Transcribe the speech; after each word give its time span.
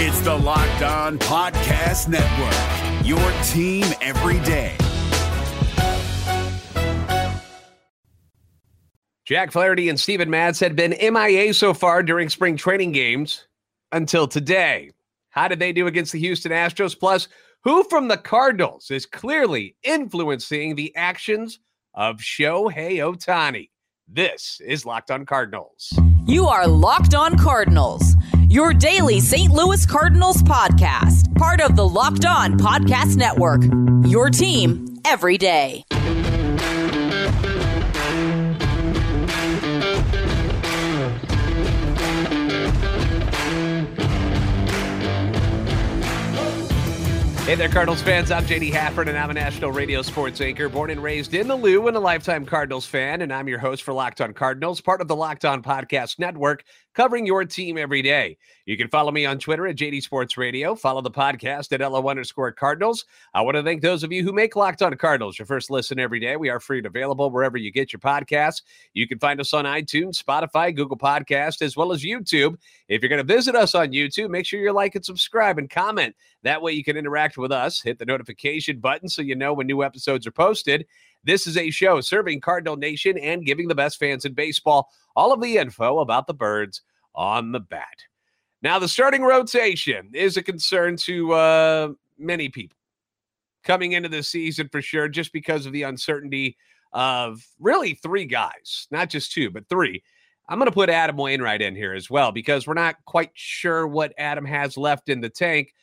It's 0.00 0.20
the 0.20 0.32
Locked 0.32 0.82
On 0.82 1.18
Podcast 1.18 2.06
Network, 2.06 3.04
your 3.04 3.18
team 3.42 3.84
every 4.00 4.38
day. 4.46 4.76
Jack 9.24 9.50
Flaherty 9.50 9.88
and 9.88 9.98
Steven 9.98 10.30
Matz 10.30 10.60
had 10.60 10.76
been 10.76 10.94
MIA 11.12 11.52
so 11.52 11.74
far 11.74 12.04
during 12.04 12.28
spring 12.28 12.56
training 12.56 12.92
games 12.92 13.48
until 13.90 14.28
today. 14.28 14.92
How 15.30 15.48
did 15.48 15.58
they 15.58 15.72
do 15.72 15.88
against 15.88 16.12
the 16.12 16.20
Houston 16.20 16.52
Astros? 16.52 16.96
Plus, 16.96 17.26
who 17.64 17.82
from 17.82 18.06
the 18.06 18.18
Cardinals 18.18 18.92
is 18.92 19.04
clearly 19.04 19.74
influencing 19.82 20.76
the 20.76 20.94
actions 20.94 21.58
of 21.94 22.18
Shohei 22.18 22.98
Ohtani? 22.98 23.70
This 24.06 24.60
is 24.64 24.86
Locked 24.86 25.10
On 25.10 25.26
Cardinals. 25.26 25.92
You 26.24 26.46
are 26.46 26.68
Locked 26.68 27.16
On 27.16 27.36
Cardinals, 27.36 28.14
your 28.48 28.72
daily 28.72 29.20
St. 29.20 29.52
Louis 29.52 29.84
Cardinals 29.84 30.42
podcast, 30.42 31.34
part 31.36 31.60
of 31.60 31.76
the 31.76 31.86
Locked 31.86 32.24
On 32.24 32.58
Podcast 32.58 33.16
Network. 33.16 33.62
Your 34.10 34.30
team 34.30 34.98
every 35.04 35.36
day. 35.36 35.84
Hey 47.48 47.54
there, 47.54 47.70
Cardinals 47.70 48.02
fans. 48.02 48.30
I'm 48.30 48.44
JD 48.44 48.72
Hafford, 48.72 49.08
and 49.08 49.16
I'm 49.16 49.30
a 49.30 49.32
national 49.32 49.72
radio 49.72 50.02
sports 50.02 50.38
anchor, 50.42 50.68
born 50.68 50.90
and 50.90 51.02
raised 51.02 51.32
in 51.32 51.48
the 51.48 51.56
Lou 51.56 51.88
and 51.88 51.96
a 51.96 52.00
lifetime 52.00 52.44
Cardinals 52.44 52.84
fan. 52.84 53.22
And 53.22 53.32
I'm 53.32 53.48
your 53.48 53.58
host 53.58 53.84
for 53.84 53.94
Locked 53.94 54.20
On 54.20 54.34
Cardinals, 54.34 54.82
part 54.82 55.00
of 55.00 55.08
the 55.08 55.16
Locked 55.16 55.46
On 55.46 55.62
Podcast 55.62 56.18
Network, 56.18 56.62
covering 56.98 57.24
your 57.24 57.44
team 57.44 57.78
every 57.78 58.02
day. 58.02 58.36
You 58.66 58.76
can 58.76 58.88
follow 58.88 59.12
me 59.12 59.24
on 59.24 59.38
Twitter 59.38 59.68
at 59.68 59.76
JD 59.76 60.02
Sports 60.02 60.36
Radio. 60.36 60.74
Follow 60.74 61.00
the 61.00 61.12
podcast 61.12 61.72
at 61.72 61.80
LO 61.80 62.08
underscore 62.08 62.50
Cardinals. 62.50 63.04
I 63.32 63.40
want 63.40 63.56
to 63.56 63.62
thank 63.62 63.82
those 63.82 64.02
of 64.02 64.10
you 64.10 64.24
who 64.24 64.32
make 64.32 64.56
Locked 64.56 64.82
On 64.82 64.92
Cardinals 64.96 65.38
your 65.38 65.46
first 65.46 65.70
listen 65.70 66.00
every 66.00 66.18
day. 66.18 66.34
We 66.34 66.48
are 66.48 66.58
free 66.58 66.78
and 66.78 66.88
available 66.88 67.30
wherever 67.30 67.56
you 67.56 67.70
get 67.70 67.92
your 67.92 68.00
podcasts. 68.00 68.62
You 68.94 69.06
can 69.06 69.20
find 69.20 69.38
us 69.40 69.54
on 69.54 69.64
iTunes, 69.64 70.20
Spotify, 70.20 70.74
Google 70.74 70.98
Podcast, 70.98 71.62
as 71.62 71.76
well 71.76 71.92
as 71.92 72.02
YouTube. 72.02 72.56
If 72.88 73.00
you're 73.00 73.08
going 73.08 73.24
to 73.24 73.34
visit 73.34 73.54
us 73.54 73.76
on 73.76 73.92
YouTube, 73.92 74.30
make 74.30 74.44
sure 74.44 74.58
you 74.58 74.72
like 74.72 74.96
and 74.96 75.04
subscribe 75.04 75.56
and 75.56 75.70
comment. 75.70 76.16
That 76.42 76.62
way 76.62 76.72
you 76.72 76.82
can 76.82 76.96
interact 76.96 77.38
with 77.38 77.52
us. 77.52 77.80
Hit 77.80 78.00
the 78.00 78.06
notification 78.06 78.80
button 78.80 79.08
so 79.08 79.22
you 79.22 79.36
know 79.36 79.52
when 79.52 79.68
new 79.68 79.84
episodes 79.84 80.26
are 80.26 80.32
posted. 80.32 80.84
This 81.28 81.46
is 81.46 81.58
a 81.58 81.68
show 81.68 82.00
serving 82.00 82.40
Cardinal 82.40 82.78
Nation 82.78 83.18
and 83.18 83.44
giving 83.44 83.68
the 83.68 83.74
best 83.74 83.98
fans 83.98 84.24
in 84.24 84.32
baseball 84.32 84.88
all 85.14 85.30
of 85.30 85.42
the 85.42 85.58
info 85.58 85.98
about 85.98 86.26
the 86.26 86.32
birds 86.32 86.80
on 87.14 87.52
the 87.52 87.60
bat. 87.60 87.98
Now, 88.62 88.78
the 88.78 88.88
starting 88.88 89.20
rotation 89.20 90.08
is 90.14 90.38
a 90.38 90.42
concern 90.42 90.96
to 91.04 91.32
uh, 91.34 91.88
many 92.16 92.48
people 92.48 92.78
coming 93.62 93.92
into 93.92 94.08
the 94.08 94.22
season 94.22 94.70
for 94.72 94.80
sure, 94.80 95.06
just 95.06 95.34
because 95.34 95.66
of 95.66 95.72
the 95.74 95.82
uncertainty 95.82 96.56
of 96.94 97.46
really 97.60 97.92
three 97.92 98.24
guys, 98.24 98.88
not 98.90 99.10
just 99.10 99.30
two, 99.30 99.50
but 99.50 99.68
three. 99.68 100.02
I'm 100.48 100.58
going 100.58 100.70
to 100.70 100.74
put 100.74 100.88
Adam 100.88 101.18
Wainwright 101.18 101.60
in 101.60 101.76
here 101.76 101.92
as 101.92 102.08
well 102.08 102.32
because 102.32 102.66
we're 102.66 102.72
not 102.72 102.96
quite 103.04 103.32
sure 103.34 103.86
what 103.86 104.14
Adam 104.16 104.46
has 104.46 104.78
left 104.78 105.10
in 105.10 105.20
the 105.20 105.28
tank. 105.28 105.74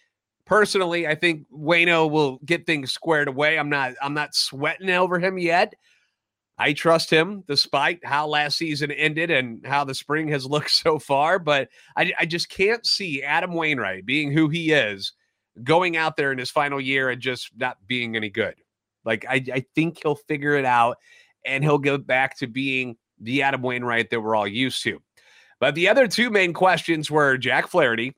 Personally, 0.46 1.08
I 1.08 1.16
think 1.16 1.48
Wayno 1.52 2.10
will 2.10 2.38
get 2.46 2.66
things 2.66 2.92
squared 2.92 3.28
away. 3.28 3.58
I'm 3.58 3.70
not 3.70 3.94
I'm 4.02 4.14
not 4.14 4.36
sweating 4.36 4.90
over 4.90 5.20
him 5.20 5.38
yet. 5.38 5.74
I 6.58 6.74
trust 6.74 7.10
him 7.10 7.44
despite 7.48 8.06
how 8.06 8.28
last 8.28 8.58
season 8.58 8.92
ended 8.92 9.30
and 9.30 9.66
how 9.66 9.84
the 9.84 9.96
spring 9.96 10.28
has 10.30 10.46
looked 10.50 10.72
so 10.72 11.00
far. 11.00 11.40
But 11.40 11.70
I, 11.98 12.14
I 12.20 12.26
just 12.26 12.50
can't 12.50 12.86
see 12.86 13.24
Adam 13.24 13.54
Wainwright 13.54 14.06
being 14.06 14.32
who 14.32 14.50
he 14.50 14.72
is 14.72 15.14
going 15.64 15.98
out 15.98 16.18
there 16.18 16.32
in 16.32 16.38
his 16.38 16.52
final 16.52 16.80
year 16.80 17.10
and 17.10 17.22
just 17.22 17.50
not 17.56 17.78
being 17.88 18.16
any 18.16 18.30
good. 18.30 18.56
Like, 19.04 19.26
I, 19.30 19.44
I 19.54 19.66
think 19.76 20.00
he'll 20.02 20.16
figure 20.16 20.56
it 20.56 20.66
out 20.66 20.98
and 21.46 21.64
he'll 21.64 21.78
get 21.78 22.08
back 22.08 22.38
to 22.40 22.48
being 22.48 22.98
the 23.20 23.44
Adam 23.44 23.62
Wainwright 23.62 24.10
that 24.10 24.20
we're 24.20 24.36
all 24.36 24.48
used 24.48 24.84
to. 24.84 25.02
But 25.60 25.76
the 25.76 25.88
other 25.88 26.08
two 26.08 26.30
main 26.30 26.54
questions 26.54 27.10
were 27.10 27.38
Jack 27.38 27.68
Flaherty 27.68 28.16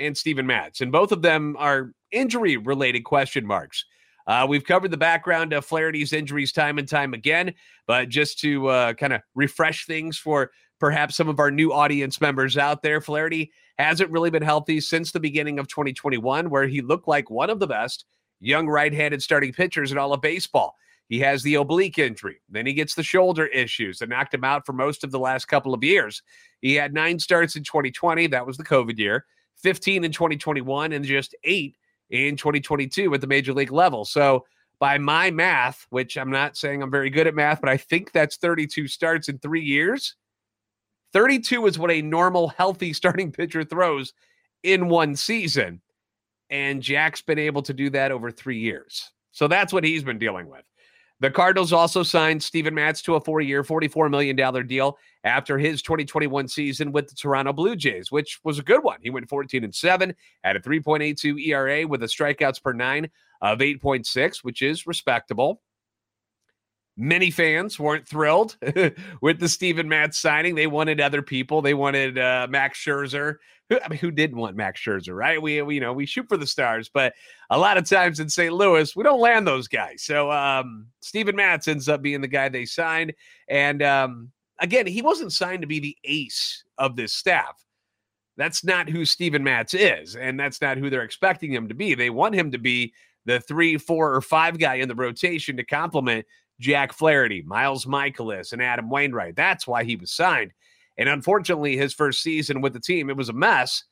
and 0.00 0.16
Steven 0.16 0.46
Matz, 0.46 0.80
and 0.80 0.90
both 0.90 1.12
of 1.12 1.22
them 1.22 1.56
are 1.58 1.92
injury 2.10 2.56
related 2.56 3.04
question 3.04 3.46
marks. 3.46 3.84
Uh, 4.26 4.46
we've 4.48 4.64
covered 4.64 4.90
the 4.90 4.96
background 4.96 5.52
of 5.52 5.64
Flaherty's 5.64 6.12
injuries 6.12 6.52
time 6.52 6.78
and 6.78 6.88
time 6.88 7.14
again, 7.14 7.54
but 7.86 8.08
just 8.08 8.38
to 8.40 8.68
uh, 8.68 8.92
kind 8.94 9.12
of 9.12 9.22
refresh 9.34 9.86
things 9.86 10.18
for 10.18 10.50
perhaps 10.78 11.16
some 11.16 11.28
of 11.28 11.40
our 11.40 11.50
new 11.50 11.72
audience 11.72 12.20
members 12.20 12.56
out 12.56 12.82
there, 12.82 13.00
Flaherty 13.00 13.50
hasn't 13.78 14.10
really 14.10 14.30
been 14.30 14.42
healthy 14.42 14.80
since 14.80 15.12
the 15.12 15.20
beginning 15.20 15.58
of 15.58 15.68
2021, 15.68 16.50
where 16.50 16.66
he 16.66 16.80
looked 16.80 17.08
like 17.08 17.30
one 17.30 17.50
of 17.50 17.58
the 17.58 17.66
best 17.66 18.04
young 18.40 18.68
right 18.68 18.92
handed 18.92 19.22
starting 19.22 19.52
pitchers 19.52 19.92
in 19.92 19.98
all 19.98 20.12
of 20.12 20.20
baseball. 20.20 20.74
He 21.08 21.18
has 21.20 21.42
the 21.42 21.56
oblique 21.56 21.98
injury. 21.98 22.40
Then 22.48 22.66
he 22.66 22.72
gets 22.72 22.94
the 22.94 23.02
shoulder 23.02 23.46
issues 23.46 23.98
that 23.98 24.08
knocked 24.08 24.32
him 24.32 24.44
out 24.44 24.64
for 24.64 24.72
most 24.72 25.02
of 25.02 25.10
the 25.10 25.18
last 25.18 25.46
couple 25.46 25.74
of 25.74 25.82
years. 25.82 26.22
He 26.60 26.74
had 26.74 26.94
nine 26.94 27.18
starts 27.18 27.56
in 27.56 27.64
2020. 27.64 28.28
That 28.28 28.46
was 28.46 28.56
the 28.56 28.64
COVID 28.64 28.96
year. 28.96 29.26
15 29.62 30.04
in 30.04 30.12
2021 30.12 30.92
and 30.92 31.04
just 31.04 31.34
eight 31.44 31.76
in 32.10 32.36
2022 32.36 33.14
at 33.14 33.20
the 33.20 33.26
major 33.26 33.52
league 33.52 33.72
level. 33.72 34.04
So, 34.04 34.44
by 34.78 34.96
my 34.96 35.30
math, 35.30 35.86
which 35.90 36.16
I'm 36.16 36.30
not 36.30 36.56
saying 36.56 36.82
I'm 36.82 36.90
very 36.90 37.10
good 37.10 37.26
at 37.26 37.34
math, 37.34 37.60
but 37.60 37.68
I 37.68 37.76
think 37.76 38.12
that's 38.12 38.38
32 38.38 38.88
starts 38.88 39.28
in 39.28 39.38
three 39.38 39.60
years. 39.62 40.16
32 41.12 41.66
is 41.66 41.78
what 41.78 41.90
a 41.90 42.00
normal, 42.00 42.48
healthy 42.48 42.92
starting 42.94 43.30
pitcher 43.30 43.62
throws 43.62 44.14
in 44.62 44.88
one 44.88 45.16
season. 45.16 45.80
And 46.48 46.82
Jack's 46.82 47.22
been 47.22 47.38
able 47.38 47.62
to 47.62 47.74
do 47.74 47.90
that 47.90 48.10
over 48.10 48.30
three 48.30 48.58
years. 48.58 49.12
So 49.32 49.46
that's 49.46 49.72
what 49.72 49.84
he's 49.84 50.02
been 50.02 50.18
dealing 50.18 50.48
with. 50.48 50.64
The 51.20 51.30
Cardinals 51.30 51.72
also 51.74 52.02
signed 52.02 52.42
Steven 52.42 52.74
Matz 52.74 53.02
to 53.02 53.14
a 53.14 53.20
four 53.20 53.42
year, 53.42 53.62
$44 53.62 54.10
million 54.10 54.66
deal 54.66 54.96
after 55.24 55.58
his 55.58 55.82
2021 55.82 56.48
season 56.48 56.92
with 56.92 57.08
the 57.08 57.14
Toronto 57.14 57.52
Blue 57.52 57.76
Jays, 57.76 58.10
which 58.10 58.40
was 58.42 58.58
a 58.58 58.62
good 58.62 58.82
one. 58.82 58.98
He 59.02 59.10
went 59.10 59.28
14 59.28 59.62
and 59.62 59.74
7 59.74 60.14
at 60.44 60.56
a 60.56 60.60
3.82 60.60 61.46
ERA 61.46 61.86
with 61.86 62.02
a 62.02 62.06
strikeouts 62.06 62.62
per 62.62 62.72
nine 62.72 63.10
of 63.42 63.58
8.6, 63.58 64.38
which 64.38 64.62
is 64.62 64.86
respectable. 64.86 65.60
Many 66.96 67.30
fans 67.30 67.78
weren't 67.78 68.06
thrilled 68.06 68.56
with 69.22 69.40
the 69.40 69.48
Steven 69.48 69.88
Matz 69.88 70.18
signing. 70.18 70.54
They 70.54 70.66
wanted 70.66 71.00
other 71.00 71.22
people. 71.22 71.62
They 71.62 71.74
wanted 71.74 72.18
uh, 72.18 72.46
Max 72.50 72.78
Scherzer. 72.78 73.36
Who, 73.70 73.78
I 73.82 73.88
mean, 73.88 73.98
who 73.98 74.10
didn't 74.10 74.36
want 74.36 74.56
Max 74.56 74.80
Scherzer, 74.80 75.16
right? 75.16 75.40
We, 75.40 75.62
we, 75.62 75.76
you 75.76 75.80
know, 75.80 75.92
we 75.92 76.04
shoot 76.04 76.28
for 76.28 76.36
the 76.36 76.46
stars, 76.46 76.90
but 76.92 77.14
a 77.50 77.58
lot 77.58 77.78
of 77.78 77.88
times 77.88 78.18
in 78.18 78.28
St. 78.28 78.52
Louis, 78.52 78.94
we 78.96 79.04
don't 79.04 79.20
land 79.20 79.46
those 79.46 79.68
guys. 79.68 80.02
So 80.02 80.30
um, 80.30 80.86
Steven 81.00 81.36
Matz 81.36 81.68
ends 81.68 81.88
up 81.88 82.02
being 82.02 82.20
the 82.20 82.28
guy 82.28 82.48
they 82.48 82.64
signed, 82.64 83.14
and 83.48 83.82
um, 83.82 84.32
again, 84.58 84.86
he 84.86 85.02
wasn't 85.02 85.32
signed 85.32 85.62
to 85.62 85.68
be 85.68 85.78
the 85.78 85.96
ace 86.04 86.64
of 86.78 86.96
this 86.96 87.12
staff. 87.12 87.64
That's 88.36 88.64
not 88.64 88.88
who 88.88 89.04
Steven 89.04 89.44
Matz 89.44 89.74
is, 89.74 90.16
and 90.16 90.38
that's 90.38 90.60
not 90.60 90.78
who 90.78 90.90
they're 90.90 91.02
expecting 91.02 91.52
him 91.52 91.68
to 91.68 91.74
be. 91.74 91.94
They 91.94 92.10
want 92.10 92.34
him 92.34 92.50
to 92.52 92.58
be 92.58 92.92
the 93.24 93.40
three, 93.40 93.76
four, 93.76 94.14
or 94.14 94.20
five 94.20 94.58
guy 94.58 94.76
in 94.76 94.88
the 94.88 94.94
rotation 94.94 95.56
to 95.56 95.64
complement 95.64 96.26
Jack 96.60 96.92
Flaherty, 96.92 97.42
Miles 97.42 97.86
Mikolas, 97.86 98.52
and 98.52 98.62
Adam 98.62 98.88
Wainwright. 98.88 99.34
That's 99.34 99.66
why 99.66 99.82
he 99.82 99.96
was 99.96 100.12
signed. 100.12 100.52
And 100.96 101.08
unfortunately, 101.08 101.76
his 101.76 101.94
first 101.94 102.22
season 102.22 102.60
with 102.60 102.74
the 102.74 102.80
team, 102.80 103.10
it 103.10 103.16
was 103.16 103.30
a 103.30 103.32
mess 103.32 103.84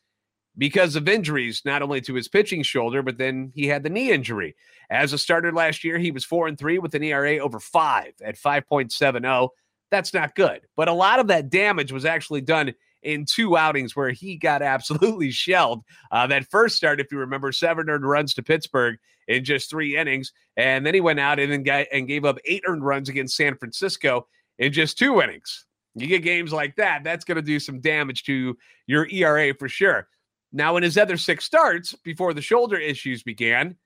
because 0.57 0.95
of 0.95 1.09
injuries, 1.09 1.63
not 1.65 1.83
only 1.83 2.01
to 2.03 2.15
his 2.15 2.29
pitching 2.29 2.63
shoulder, 2.63 3.03
but 3.03 3.19
then 3.19 3.51
he 3.55 3.67
had 3.67 3.83
the 3.83 3.91
knee 3.91 4.13
injury. 4.13 4.55
As 4.91 5.13
a 5.13 5.19
starter 5.19 5.53
last 5.53 5.83
year, 5.83 5.99
he 5.99 6.11
was 6.11 6.25
four 6.25 6.47
and 6.47 6.59
three 6.59 6.79
with 6.79 6.95
an 6.95 7.03
ERA 7.03 7.39
over 7.39 7.59
five 7.59 8.13
at 8.23 8.37
5.70 8.37 9.49
that's 9.91 10.15
not 10.15 10.35
good. 10.35 10.63
But 10.77 10.89
a 10.89 10.93
lot 10.93 11.19
of 11.19 11.29
that 11.29 11.51
damage 11.51 11.93
was 11.93 12.05
actually 12.05 12.41
done 12.43 12.75
in 13.03 13.25
two 13.25 13.57
outings 13.57 13.95
where 13.95 14.11
he 14.11 14.37
got 14.37 14.63
absolutely 14.63 15.31
shelled. 15.33 15.83
Uh, 16.11 16.27
that 16.27 16.51
first 16.51 16.77
start, 16.77 17.01
if 17.01 17.13
you 17.13 17.19
remember, 17.19 17.53
seven 17.53 17.89
earned 17.89 18.09
runs 18.09 18.35
to 18.35 18.43
Pittsburgh 18.43 18.99
in 19.29 19.45
just 19.45 19.71
three 19.71 19.97
innings, 19.97 20.33
and 20.57 20.85
then 20.85 20.95
he 20.95 21.01
went 21.01 21.21
out 21.21 21.39
and 21.39 21.65
got, 21.65 21.87
and 21.93 22.09
gave 22.09 22.25
up 22.25 22.39
eight 22.45 22.63
earned 22.67 22.85
runs 22.85 23.09
against 23.09 23.37
San 23.37 23.57
Francisco 23.57 24.27
in 24.59 24.73
just 24.73 24.99
two 24.99 25.21
innings. 25.21 25.67
You 25.95 26.07
get 26.07 26.23
games 26.23 26.53
like 26.53 26.77
that, 26.77 27.05
that's 27.05 27.25
going 27.25 27.37
to 27.37 27.43
do 27.43 27.59
some 27.59 27.81
damage 27.81 28.25
to 28.25 28.57
your 28.87 29.09
ERA 29.11 29.55
for 29.55 29.69
sure. 29.69 30.09
Now, 30.53 30.77
in 30.77 30.83
his 30.83 30.97
other 30.97 31.17
six 31.17 31.45
starts 31.45 31.93
before 32.05 32.33
the 32.33 32.41
shoulder 32.41 32.79
issues 32.79 33.23
began, 33.23 33.77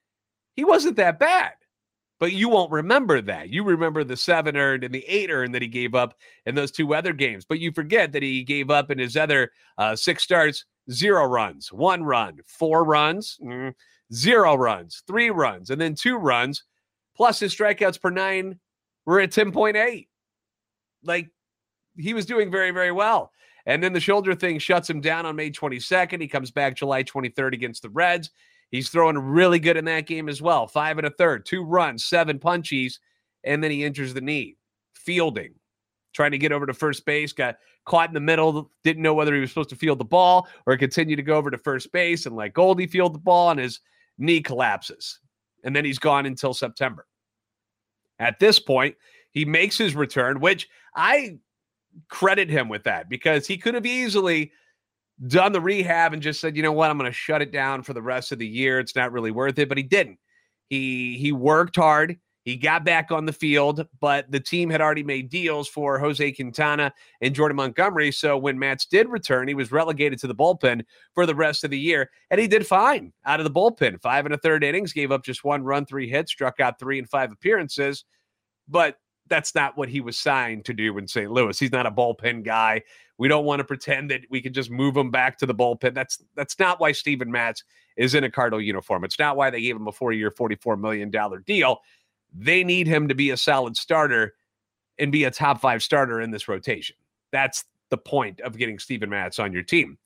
he 0.54 0.64
wasn't 0.64 0.96
that 0.96 1.18
bad 1.18 1.52
but 2.22 2.30
you 2.30 2.48
won't 2.48 2.70
remember 2.70 3.20
that. 3.20 3.48
You 3.48 3.64
remember 3.64 4.04
the 4.04 4.16
seven 4.16 4.56
earned 4.56 4.84
and 4.84 4.94
the 4.94 5.04
eight 5.08 5.28
earned 5.28 5.52
that 5.56 5.60
he 5.60 5.66
gave 5.66 5.92
up 5.92 6.14
in 6.46 6.54
those 6.54 6.70
two 6.70 6.94
other 6.94 7.12
games, 7.12 7.44
but 7.44 7.58
you 7.58 7.72
forget 7.72 8.12
that 8.12 8.22
he 8.22 8.44
gave 8.44 8.70
up 8.70 8.92
in 8.92 8.98
his 9.00 9.16
other 9.16 9.50
uh, 9.76 9.96
six 9.96 10.22
starts 10.22 10.64
zero 10.88 11.24
runs, 11.24 11.72
one 11.72 12.04
run, 12.04 12.38
four 12.46 12.84
runs, 12.84 13.38
mm, 13.42 13.74
zero 14.14 14.54
runs, 14.54 15.02
three 15.04 15.30
runs, 15.30 15.70
and 15.70 15.80
then 15.80 15.96
two 15.96 16.16
runs. 16.16 16.62
Plus 17.16 17.40
his 17.40 17.52
strikeouts 17.56 18.00
per 18.00 18.10
nine 18.10 18.60
were 19.04 19.18
at 19.18 19.32
10.8. 19.32 20.06
Like 21.02 21.28
he 21.96 22.14
was 22.14 22.24
doing 22.24 22.52
very, 22.52 22.70
very 22.70 22.92
well. 22.92 23.32
And 23.66 23.82
then 23.82 23.92
the 23.92 23.98
shoulder 23.98 24.36
thing 24.36 24.60
shuts 24.60 24.88
him 24.88 25.00
down 25.00 25.26
on 25.26 25.34
May 25.34 25.50
22nd. 25.50 26.20
He 26.20 26.28
comes 26.28 26.52
back 26.52 26.76
July 26.76 27.02
23rd 27.02 27.54
against 27.54 27.82
the 27.82 27.90
Reds. 27.90 28.30
He's 28.72 28.88
throwing 28.88 29.18
really 29.18 29.58
good 29.58 29.76
in 29.76 29.84
that 29.84 30.06
game 30.06 30.30
as 30.30 30.40
well. 30.40 30.66
Five 30.66 30.96
and 30.96 31.06
a 31.06 31.10
third, 31.10 31.44
two 31.44 31.62
runs, 31.62 32.06
seven 32.06 32.38
punchies, 32.38 32.94
and 33.44 33.62
then 33.62 33.70
he 33.70 33.84
injures 33.84 34.14
the 34.14 34.22
knee. 34.22 34.56
Fielding, 34.94 35.54
trying 36.14 36.30
to 36.30 36.38
get 36.38 36.52
over 36.52 36.64
to 36.64 36.72
first 36.72 37.04
base, 37.04 37.34
got 37.34 37.56
caught 37.84 38.08
in 38.08 38.14
the 38.14 38.20
middle, 38.20 38.70
didn't 38.82 39.02
know 39.02 39.12
whether 39.12 39.34
he 39.34 39.40
was 39.40 39.50
supposed 39.50 39.68
to 39.68 39.76
field 39.76 39.98
the 39.98 40.04
ball 40.04 40.48
or 40.66 40.76
continue 40.78 41.16
to 41.16 41.22
go 41.22 41.36
over 41.36 41.50
to 41.50 41.58
first 41.58 41.92
base 41.92 42.24
and 42.24 42.34
let 42.34 42.54
Goldie 42.54 42.86
field 42.86 43.14
the 43.14 43.18
ball, 43.18 43.50
and 43.50 43.60
his 43.60 43.80
knee 44.16 44.40
collapses. 44.40 45.20
And 45.64 45.76
then 45.76 45.84
he's 45.84 45.98
gone 45.98 46.24
until 46.24 46.54
September. 46.54 47.06
At 48.18 48.38
this 48.38 48.58
point, 48.58 48.96
he 49.32 49.44
makes 49.44 49.76
his 49.76 49.94
return, 49.94 50.40
which 50.40 50.68
I 50.96 51.38
credit 52.08 52.48
him 52.48 52.70
with 52.70 52.84
that 52.84 53.10
because 53.10 53.46
he 53.46 53.58
could 53.58 53.74
have 53.74 53.84
easily 53.84 54.52
done 55.26 55.52
the 55.52 55.60
rehab 55.60 56.12
and 56.12 56.22
just 56.22 56.40
said, 56.40 56.56
you 56.56 56.62
know 56.62 56.72
what, 56.72 56.90
I'm 56.90 56.98
going 56.98 57.10
to 57.10 57.14
shut 57.14 57.42
it 57.42 57.52
down 57.52 57.82
for 57.82 57.92
the 57.92 58.02
rest 58.02 58.32
of 58.32 58.38
the 58.38 58.46
year. 58.46 58.80
It's 58.80 58.96
not 58.96 59.12
really 59.12 59.30
worth 59.30 59.58
it, 59.58 59.68
but 59.68 59.78
he 59.78 59.84
didn't. 59.84 60.18
He 60.68 61.18
he 61.18 61.32
worked 61.32 61.76
hard. 61.76 62.18
He 62.44 62.56
got 62.56 62.84
back 62.84 63.12
on 63.12 63.24
the 63.24 63.32
field, 63.32 63.86
but 64.00 64.28
the 64.30 64.40
team 64.40 64.68
had 64.68 64.80
already 64.80 65.04
made 65.04 65.28
deals 65.28 65.68
for 65.68 65.98
Jose 66.00 66.32
Quintana 66.32 66.92
and 67.20 67.34
Jordan 67.34 67.56
Montgomery. 67.56 68.10
So 68.10 68.36
when 68.36 68.58
Matz 68.58 68.84
did 68.84 69.08
return, 69.08 69.46
he 69.46 69.54
was 69.54 69.70
relegated 69.70 70.18
to 70.20 70.26
the 70.26 70.34
bullpen 70.34 70.82
for 71.14 71.24
the 71.24 71.36
rest 71.36 71.62
of 71.62 71.70
the 71.70 71.78
year, 71.78 72.10
and 72.30 72.40
he 72.40 72.48
did 72.48 72.66
fine 72.66 73.12
out 73.26 73.38
of 73.38 73.44
the 73.44 73.50
bullpen. 73.50 74.00
Five 74.02 74.24
and 74.24 74.34
a 74.34 74.38
third 74.38 74.64
innings, 74.64 74.92
gave 74.92 75.12
up 75.12 75.24
just 75.24 75.44
one 75.44 75.62
run, 75.62 75.86
three 75.86 76.08
hits, 76.08 76.32
struck 76.32 76.58
out 76.58 76.80
three 76.80 76.98
and 76.98 77.08
five 77.08 77.30
appearances. 77.30 78.04
But 78.66 78.96
that's 79.32 79.54
not 79.54 79.78
what 79.78 79.88
he 79.88 80.02
was 80.02 80.18
signed 80.18 80.66
to 80.66 80.74
do 80.74 80.98
in 80.98 81.08
St. 81.08 81.30
Louis. 81.30 81.58
He's 81.58 81.72
not 81.72 81.86
a 81.86 81.90
bullpen 81.90 82.44
guy. 82.44 82.82
We 83.16 83.28
don't 83.28 83.46
want 83.46 83.60
to 83.60 83.64
pretend 83.64 84.10
that 84.10 84.20
we 84.28 84.42
can 84.42 84.52
just 84.52 84.70
move 84.70 84.94
him 84.94 85.10
back 85.10 85.38
to 85.38 85.46
the 85.46 85.54
bullpen. 85.54 85.94
That's 85.94 86.22
that's 86.36 86.58
not 86.58 86.80
why 86.80 86.92
Steven 86.92 87.32
Matz 87.32 87.64
is 87.96 88.14
in 88.14 88.24
a 88.24 88.30
Cardinal 88.30 88.60
uniform. 88.60 89.04
It's 89.04 89.18
not 89.18 89.38
why 89.38 89.48
they 89.48 89.62
gave 89.62 89.74
him 89.74 89.88
a 89.88 89.92
four-year, 89.92 90.30
$44 90.30 90.78
million 90.78 91.10
deal. 91.46 91.78
They 92.34 92.62
need 92.62 92.86
him 92.86 93.08
to 93.08 93.14
be 93.14 93.30
a 93.30 93.36
solid 93.38 93.76
starter 93.76 94.34
and 94.98 95.10
be 95.10 95.24
a 95.24 95.30
top 95.30 95.60
five 95.62 95.82
starter 95.82 96.20
in 96.20 96.30
this 96.30 96.46
rotation. 96.46 96.96
That's 97.30 97.64
the 97.88 97.96
point 97.96 98.40
of 98.40 98.58
getting 98.58 98.78
Steven 98.78 99.08
Matz 99.08 99.38
on 99.38 99.52
your 99.52 99.62
team. 99.62 99.96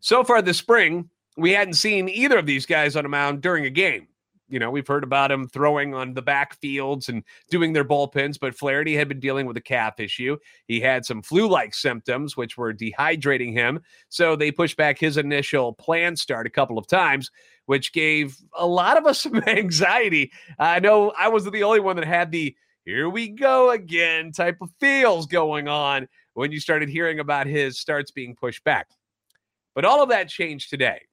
So 0.00 0.22
far 0.22 0.40
this 0.40 0.58
spring, 0.58 1.10
we 1.36 1.52
hadn't 1.52 1.74
seen 1.74 2.08
either 2.08 2.38
of 2.38 2.46
these 2.46 2.66
guys 2.66 2.94
on 2.94 3.04
a 3.04 3.08
mound 3.08 3.40
during 3.40 3.64
a 3.64 3.70
game 3.70 4.06
you 4.48 4.58
know, 4.58 4.70
we've 4.70 4.86
heard 4.86 5.04
about 5.04 5.30
him 5.30 5.46
throwing 5.46 5.94
on 5.94 6.14
the 6.14 6.22
backfields 6.22 7.08
and 7.08 7.22
doing 7.50 7.72
their 7.72 7.84
bullpens, 7.84 8.38
but 8.40 8.54
Flaherty 8.54 8.96
had 8.96 9.08
been 9.08 9.20
dealing 9.20 9.46
with 9.46 9.56
a 9.56 9.62
calf 9.62 10.00
issue. 10.00 10.36
He 10.66 10.80
had 10.80 11.04
some 11.04 11.22
flu 11.22 11.48
like 11.48 11.74
symptoms, 11.74 12.36
which 12.36 12.56
were 12.56 12.72
dehydrating 12.72 13.52
him. 13.52 13.80
So 14.08 14.36
they 14.36 14.50
pushed 14.50 14.76
back 14.76 14.98
his 14.98 15.16
initial 15.16 15.72
plan 15.74 16.16
start 16.16 16.46
a 16.46 16.50
couple 16.50 16.78
of 16.78 16.86
times, 16.86 17.30
which 17.66 17.92
gave 17.92 18.36
a 18.56 18.66
lot 18.66 18.96
of 18.96 19.06
us 19.06 19.20
some 19.22 19.42
anxiety. 19.46 20.32
I 20.58 20.80
know 20.80 21.12
I 21.16 21.28
wasn't 21.28 21.54
the 21.54 21.64
only 21.64 21.80
one 21.80 21.96
that 21.96 22.06
had 22.06 22.30
the 22.30 22.56
here 22.84 23.10
we 23.10 23.28
go 23.28 23.70
again 23.70 24.32
type 24.32 24.56
of 24.62 24.70
feels 24.80 25.26
going 25.26 25.68
on 25.68 26.08
when 26.32 26.52
you 26.52 26.58
started 26.58 26.88
hearing 26.88 27.20
about 27.20 27.46
his 27.46 27.78
starts 27.78 28.10
being 28.10 28.34
pushed 28.34 28.64
back. 28.64 28.88
But 29.74 29.84
all 29.84 30.02
of 30.02 30.08
that 30.08 30.30
changed 30.30 30.70
today 30.70 31.07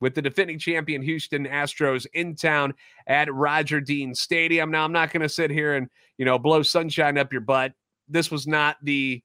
with 0.00 0.14
the 0.14 0.22
defending 0.22 0.58
champion 0.58 1.02
Houston 1.02 1.46
Astros 1.46 2.06
in 2.14 2.36
town 2.36 2.74
at 3.06 3.32
Roger 3.32 3.80
Dean 3.80 4.14
Stadium. 4.14 4.70
Now, 4.70 4.84
I'm 4.84 4.92
not 4.92 5.12
going 5.12 5.22
to 5.22 5.28
sit 5.28 5.50
here 5.50 5.74
and, 5.74 5.88
you 6.16 6.24
know, 6.24 6.38
blow 6.38 6.62
sunshine 6.62 7.18
up 7.18 7.32
your 7.32 7.40
butt. 7.40 7.72
This 8.08 8.30
was 8.30 8.46
not 8.46 8.76
the 8.82 9.22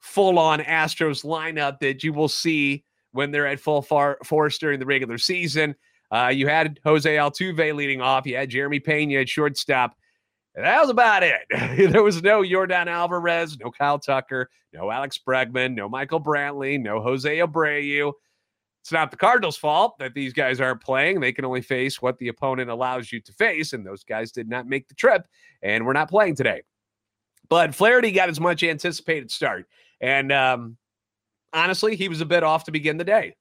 full 0.00 0.38
on 0.38 0.60
Astros 0.60 1.24
lineup 1.24 1.78
that 1.80 2.02
you 2.02 2.12
will 2.12 2.28
see 2.28 2.84
when 3.12 3.30
they're 3.30 3.46
at 3.46 3.60
full 3.60 3.82
far- 3.82 4.18
force 4.24 4.58
during 4.58 4.80
the 4.80 4.86
regular 4.86 5.18
season. 5.18 5.74
Uh, 6.10 6.28
you 6.28 6.46
had 6.46 6.78
Jose 6.84 7.14
Altuve 7.16 7.74
leading 7.74 8.00
off. 8.00 8.26
You 8.26 8.36
had 8.36 8.50
Jeremy 8.50 8.80
Pena 8.80 9.20
at 9.20 9.28
shortstop. 9.28 9.96
That 10.54 10.80
was 10.80 10.90
about 10.90 11.22
it. 11.22 11.40
there 11.92 12.02
was 12.02 12.22
no 12.22 12.42
Yordan 12.42 12.86
Alvarez, 12.86 13.58
no 13.58 13.70
Kyle 13.70 13.98
Tucker, 13.98 14.50
no 14.74 14.90
Alex 14.90 15.18
Bregman, 15.26 15.74
no 15.74 15.88
Michael 15.88 16.20
Brantley, 16.20 16.78
no 16.78 17.00
Jose 17.00 17.38
Abreu. 17.38 18.12
It's 18.82 18.90
not 18.90 19.12
the 19.12 19.16
Cardinals' 19.16 19.56
fault 19.56 19.96
that 20.00 20.12
these 20.12 20.32
guys 20.32 20.60
aren't 20.60 20.82
playing. 20.82 21.20
They 21.20 21.32
can 21.32 21.44
only 21.44 21.62
face 21.62 22.02
what 22.02 22.18
the 22.18 22.26
opponent 22.26 22.68
allows 22.68 23.12
you 23.12 23.20
to 23.20 23.32
face, 23.32 23.72
and 23.72 23.86
those 23.86 24.02
guys 24.02 24.32
did 24.32 24.48
not 24.48 24.66
make 24.66 24.88
the 24.88 24.94
trip, 24.96 25.28
and 25.62 25.86
we're 25.86 25.92
not 25.92 26.10
playing 26.10 26.34
today. 26.34 26.62
But 27.48 27.76
Flaherty 27.76 28.10
got 28.10 28.28
his 28.28 28.40
much 28.40 28.64
anticipated 28.64 29.30
start, 29.30 29.66
and 30.00 30.32
um, 30.32 30.76
honestly, 31.52 31.94
he 31.94 32.08
was 32.08 32.20
a 32.20 32.26
bit 32.26 32.42
off 32.42 32.64
to 32.64 32.72
begin 32.72 32.96
the 32.96 33.04
day. 33.04 33.36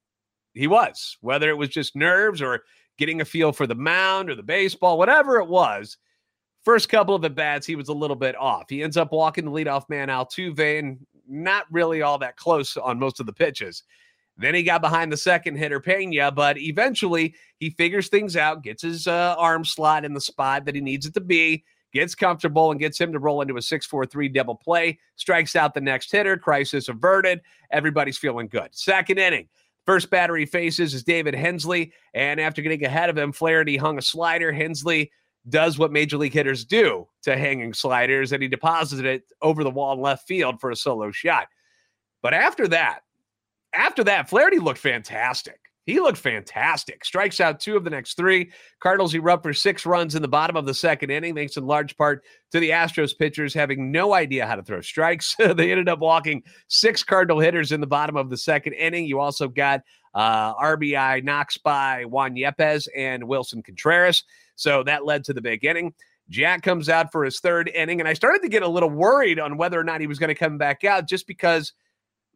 He 0.53 0.67
was, 0.67 1.17
whether 1.21 1.49
it 1.49 1.57
was 1.57 1.69
just 1.69 1.95
nerves 1.95 2.39
or 2.39 2.61
getting 2.99 3.21
a 3.21 3.25
feel 3.25 3.51
for 3.51 3.65
the 3.65 3.73
mound 3.73 4.29
or 4.29 4.35
the 4.35 4.43
baseball, 4.43 4.99
whatever 4.99 5.39
it 5.39 5.47
was. 5.47 5.97
First 6.63 6.87
couple 6.89 7.15
of 7.15 7.25
at 7.25 7.33
bats, 7.33 7.65
he 7.65 7.75
was 7.75 7.89
a 7.89 7.93
little 7.93 8.15
bit 8.15 8.35
off. 8.35 8.65
He 8.69 8.83
ends 8.83 8.95
up 8.95 9.11
walking 9.11 9.45
the 9.45 9.51
leadoff 9.51 9.89
man 9.89 10.09
Altuve, 10.09 10.77
and 10.77 10.99
not 11.27 11.65
really 11.71 12.03
all 12.03 12.19
that 12.19 12.37
close 12.37 12.77
on 12.77 12.99
most 12.99 13.19
of 13.19 13.25
the 13.25 13.33
pitches. 13.33 13.81
Then 14.37 14.55
he 14.55 14.63
got 14.63 14.81
behind 14.81 15.11
the 15.11 15.17
second 15.17 15.57
hitter, 15.57 15.79
Pena, 15.79 16.31
but 16.31 16.57
eventually 16.57 17.35
he 17.59 17.69
figures 17.69 18.07
things 18.07 18.35
out, 18.35 18.63
gets 18.63 18.81
his 18.81 19.07
uh, 19.07 19.35
arm 19.37 19.65
slot 19.65 20.05
in 20.05 20.13
the 20.13 20.21
spot 20.21 20.65
that 20.65 20.75
he 20.75 20.81
needs 20.81 21.05
it 21.05 21.13
to 21.13 21.21
be, 21.21 21.63
gets 21.93 22.15
comfortable, 22.15 22.71
and 22.71 22.79
gets 22.79 22.99
him 22.99 23.11
to 23.11 23.19
roll 23.19 23.41
into 23.41 23.57
a 23.57 23.61
6 23.61 23.85
4 23.85 24.05
3 24.05 24.29
double 24.29 24.55
play, 24.55 24.97
strikes 25.15 25.55
out 25.55 25.73
the 25.73 25.81
next 25.81 26.11
hitter, 26.11 26.37
crisis 26.37 26.89
averted. 26.89 27.41
Everybody's 27.71 28.17
feeling 28.17 28.47
good. 28.47 28.69
Second 28.71 29.19
inning. 29.19 29.47
First 29.85 30.09
batter 30.09 30.35
he 30.35 30.45
faces 30.45 30.93
is 30.93 31.03
David 31.03 31.35
Hensley, 31.35 31.91
and 32.13 32.39
after 32.39 32.61
getting 32.61 32.85
ahead 32.85 33.09
of 33.09 33.17
him, 33.17 33.31
Flaherty 33.31 33.77
hung 33.77 33.97
a 33.97 34.01
slider. 34.01 34.51
Hensley 34.51 35.11
does 35.49 35.79
what 35.79 35.91
major 35.91 36.17
league 36.17 36.33
hitters 36.33 36.65
do 36.65 37.07
to 37.23 37.35
hanging 37.35 37.73
sliders, 37.73 38.31
and 38.31 38.43
he 38.43 38.47
deposited 38.47 39.05
it 39.05 39.23
over 39.41 39.63
the 39.63 39.71
wall 39.71 39.93
in 39.93 40.01
left 40.01 40.27
field 40.27 40.59
for 40.59 40.69
a 40.69 40.75
solo 40.75 41.11
shot. 41.11 41.47
But 42.21 42.35
after 42.35 42.67
that, 42.69 43.01
after 43.73 44.03
that, 44.05 44.29
Flaherty 44.29 44.59
looked 44.59 44.79
fantastic. 44.79 45.59
He 45.85 45.99
looked 45.99 46.19
fantastic. 46.19 47.03
Strikes 47.03 47.41
out 47.41 47.59
two 47.59 47.75
of 47.75 47.83
the 47.83 47.89
next 47.89 48.15
three. 48.15 48.51
Cardinals 48.79 49.15
erupt 49.15 49.43
for 49.43 49.53
six 49.53 49.83
runs 49.85 50.13
in 50.13 50.21
the 50.21 50.27
bottom 50.27 50.55
of 50.55 50.65
the 50.65 50.75
second 50.75 51.09
inning, 51.09 51.33
thanks 51.33 51.57
in 51.57 51.65
large 51.65 51.97
part 51.97 52.23
to 52.51 52.59
the 52.59 52.69
Astros 52.69 53.17
pitchers 53.17 53.53
having 53.53 53.91
no 53.91 54.13
idea 54.13 54.45
how 54.45 54.55
to 54.55 54.61
throw 54.61 54.81
strikes. 54.81 55.35
they 55.39 55.71
ended 55.71 55.89
up 55.89 55.99
walking 55.99 56.43
six 56.67 57.03
Cardinal 57.03 57.39
hitters 57.39 57.71
in 57.71 57.81
the 57.81 57.87
bottom 57.87 58.15
of 58.15 58.29
the 58.29 58.37
second 58.37 58.73
inning. 58.73 59.05
You 59.05 59.19
also 59.19 59.47
got 59.47 59.81
uh, 60.13 60.53
RBI 60.55 61.23
knocks 61.23 61.57
by 61.57 62.05
Juan 62.05 62.35
Yepez 62.35 62.87
and 62.95 63.23
Willson 63.23 63.63
Contreras. 63.63 64.23
So 64.55 64.83
that 64.83 65.05
led 65.05 65.23
to 65.25 65.33
the 65.33 65.41
big 65.41 65.65
inning. 65.65 65.93
Jack 66.29 66.61
comes 66.61 66.89
out 66.89 67.11
for 67.11 67.25
his 67.25 67.39
third 67.39 67.69
inning, 67.69 67.99
and 67.99 68.07
I 68.07 68.13
started 68.13 68.43
to 68.43 68.49
get 68.49 68.61
a 68.61 68.67
little 68.67 68.89
worried 68.89 69.39
on 69.39 69.57
whether 69.57 69.79
or 69.79 69.83
not 69.83 69.99
he 69.99 70.07
was 70.07 70.19
going 70.19 70.29
to 70.29 70.35
come 70.35 70.59
back 70.59 70.83
out 70.83 71.07
just 71.07 71.25
because– 71.25 71.73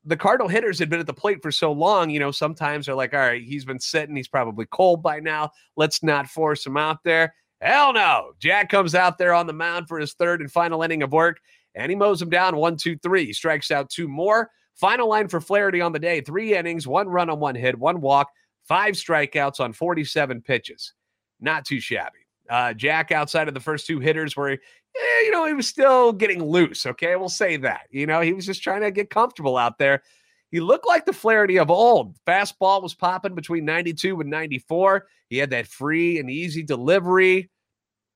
the 0.06 0.18
Cardinal 0.18 0.48
hitters 0.48 0.78
had 0.78 0.90
been 0.90 1.00
at 1.00 1.08
the 1.08 1.14
plate 1.14 1.42
for 1.42 1.52
so 1.52 1.72
long, 1.72 2.10
you 2.10 2.20
know, 2.20 2.32
sometimes 2.32 2.86
they're 2.86 2.96
like, 2.96 3.14
all 3.14 3.20
right, 3.20 3.42
he's 3.42 3.66
been 3.66 3.80
sitting, 3.80 4.16
he's 4.16 4.28
probably 4.28 4.66
cold 4.68 5.02
by 5.02 5.20
now. 5.20 5.50
Let's 5.76 6.04
not 6.04 6.28
force 6.28 6.66
him 6.66 6.78
out 6.78 7.04
there. 7.04 7.34
Hell 7.62 7.94
no. 7.94 8.34
Jack 8.40 8.70
comes 8.70 8.94
out 8.94 9.18
there 9.18 9.34
on 9.34 9.48
the 9.48 9.54
mound 9.54 9.88
for 9.88 9.98
his 9.98 10.14
third 10.14 10.42
and 10.42 10.52
final 10.52 10.84
inning 10.84 11.02
of 11.02 11.12
work, 11.12 11.40
and 11.74 11.90
he 11.90 11.96
mows 11.96 12.22
him 12.22 12.30
down 12.30 12.56
one, 12.56 12.78
two, 12.78 12.98
three. 12.98 13.26
He 13.26 13.34
strikes 13.34 13.72
out 13.72 13.90
two 13.90 14.08
more. 14.08 14.52
Final 14.76 15.10
line 15.10 15.28
for 15.28 15.42
Flaherty 15.42 15.82
on 15.82 15.94
the 15.94 16.00
day 16.00 16.22
three 16.22 16.56
innings, 16.56 16.88
one 16.88 17.08
run 17.08 17.30
on 17.30 17.40
one 17.40 17.56
hit, 17.56 17.80
one 17.80 18.02
walk, 18.02 18.30
five 18.68 18.94
strikeouts 18.94 19.60
on 19.60 19.74
47 19.74 20.42
pitches. 20.42 20.94
Not 21.40 21.66
too 21.66 21.80
shabby. 21.80 22.25
Uh, 22.50 22.74
Jack, 22.74 23.12
outside 23.12 23.48
of 23.48 23.54
the 23.54 23.60
first 23.60 23.88
two 23.88 24.00
hitters, 24.00 24.36
where 24.36 24.50
eh, 24.50 25.22
you 25.24 25.32
know, 25.32 25.46
he 25.46 25.54
was 25.54 25.68
still 25.68 26.12
getting 26.12 26.44
loose. 26.44 26.86
Okay. 26.86 27.16
We'll 27.16 27.30
say 27.30 27.58
that. 27.58 27.88
You 27.90 28.08
know, 28.08 28.22
he 28.22 28.34
was 28.34 28.46
just 28.46 28.64
trying 28.64 28.82
to 28.82 28.92
get 28.92 29.10
comfortable 29.10 29.58
out 29.58 29.78
there. 29.78 30.04
He 30.52 30.60
looked 30.60 30.88
like 30.88 31.06
the 31.06 31.14
Flaherty 31.14 31.58
of 31.58 31.70
old. 31.70 32.16
Fastball 32.26 32.82
was 32.82 32.94
popping 32.94 33.36
between 33.36 33.66
92 33.66 34.22
and 34.22 34.30
94. 34.30 35.06
He 35.30 35.38
had 35.38 35.50
that 35.50 35.68
free 35.68 36.20
and 36.20 36.30
easy 36.30 36.64
delivery. 36.64 37.50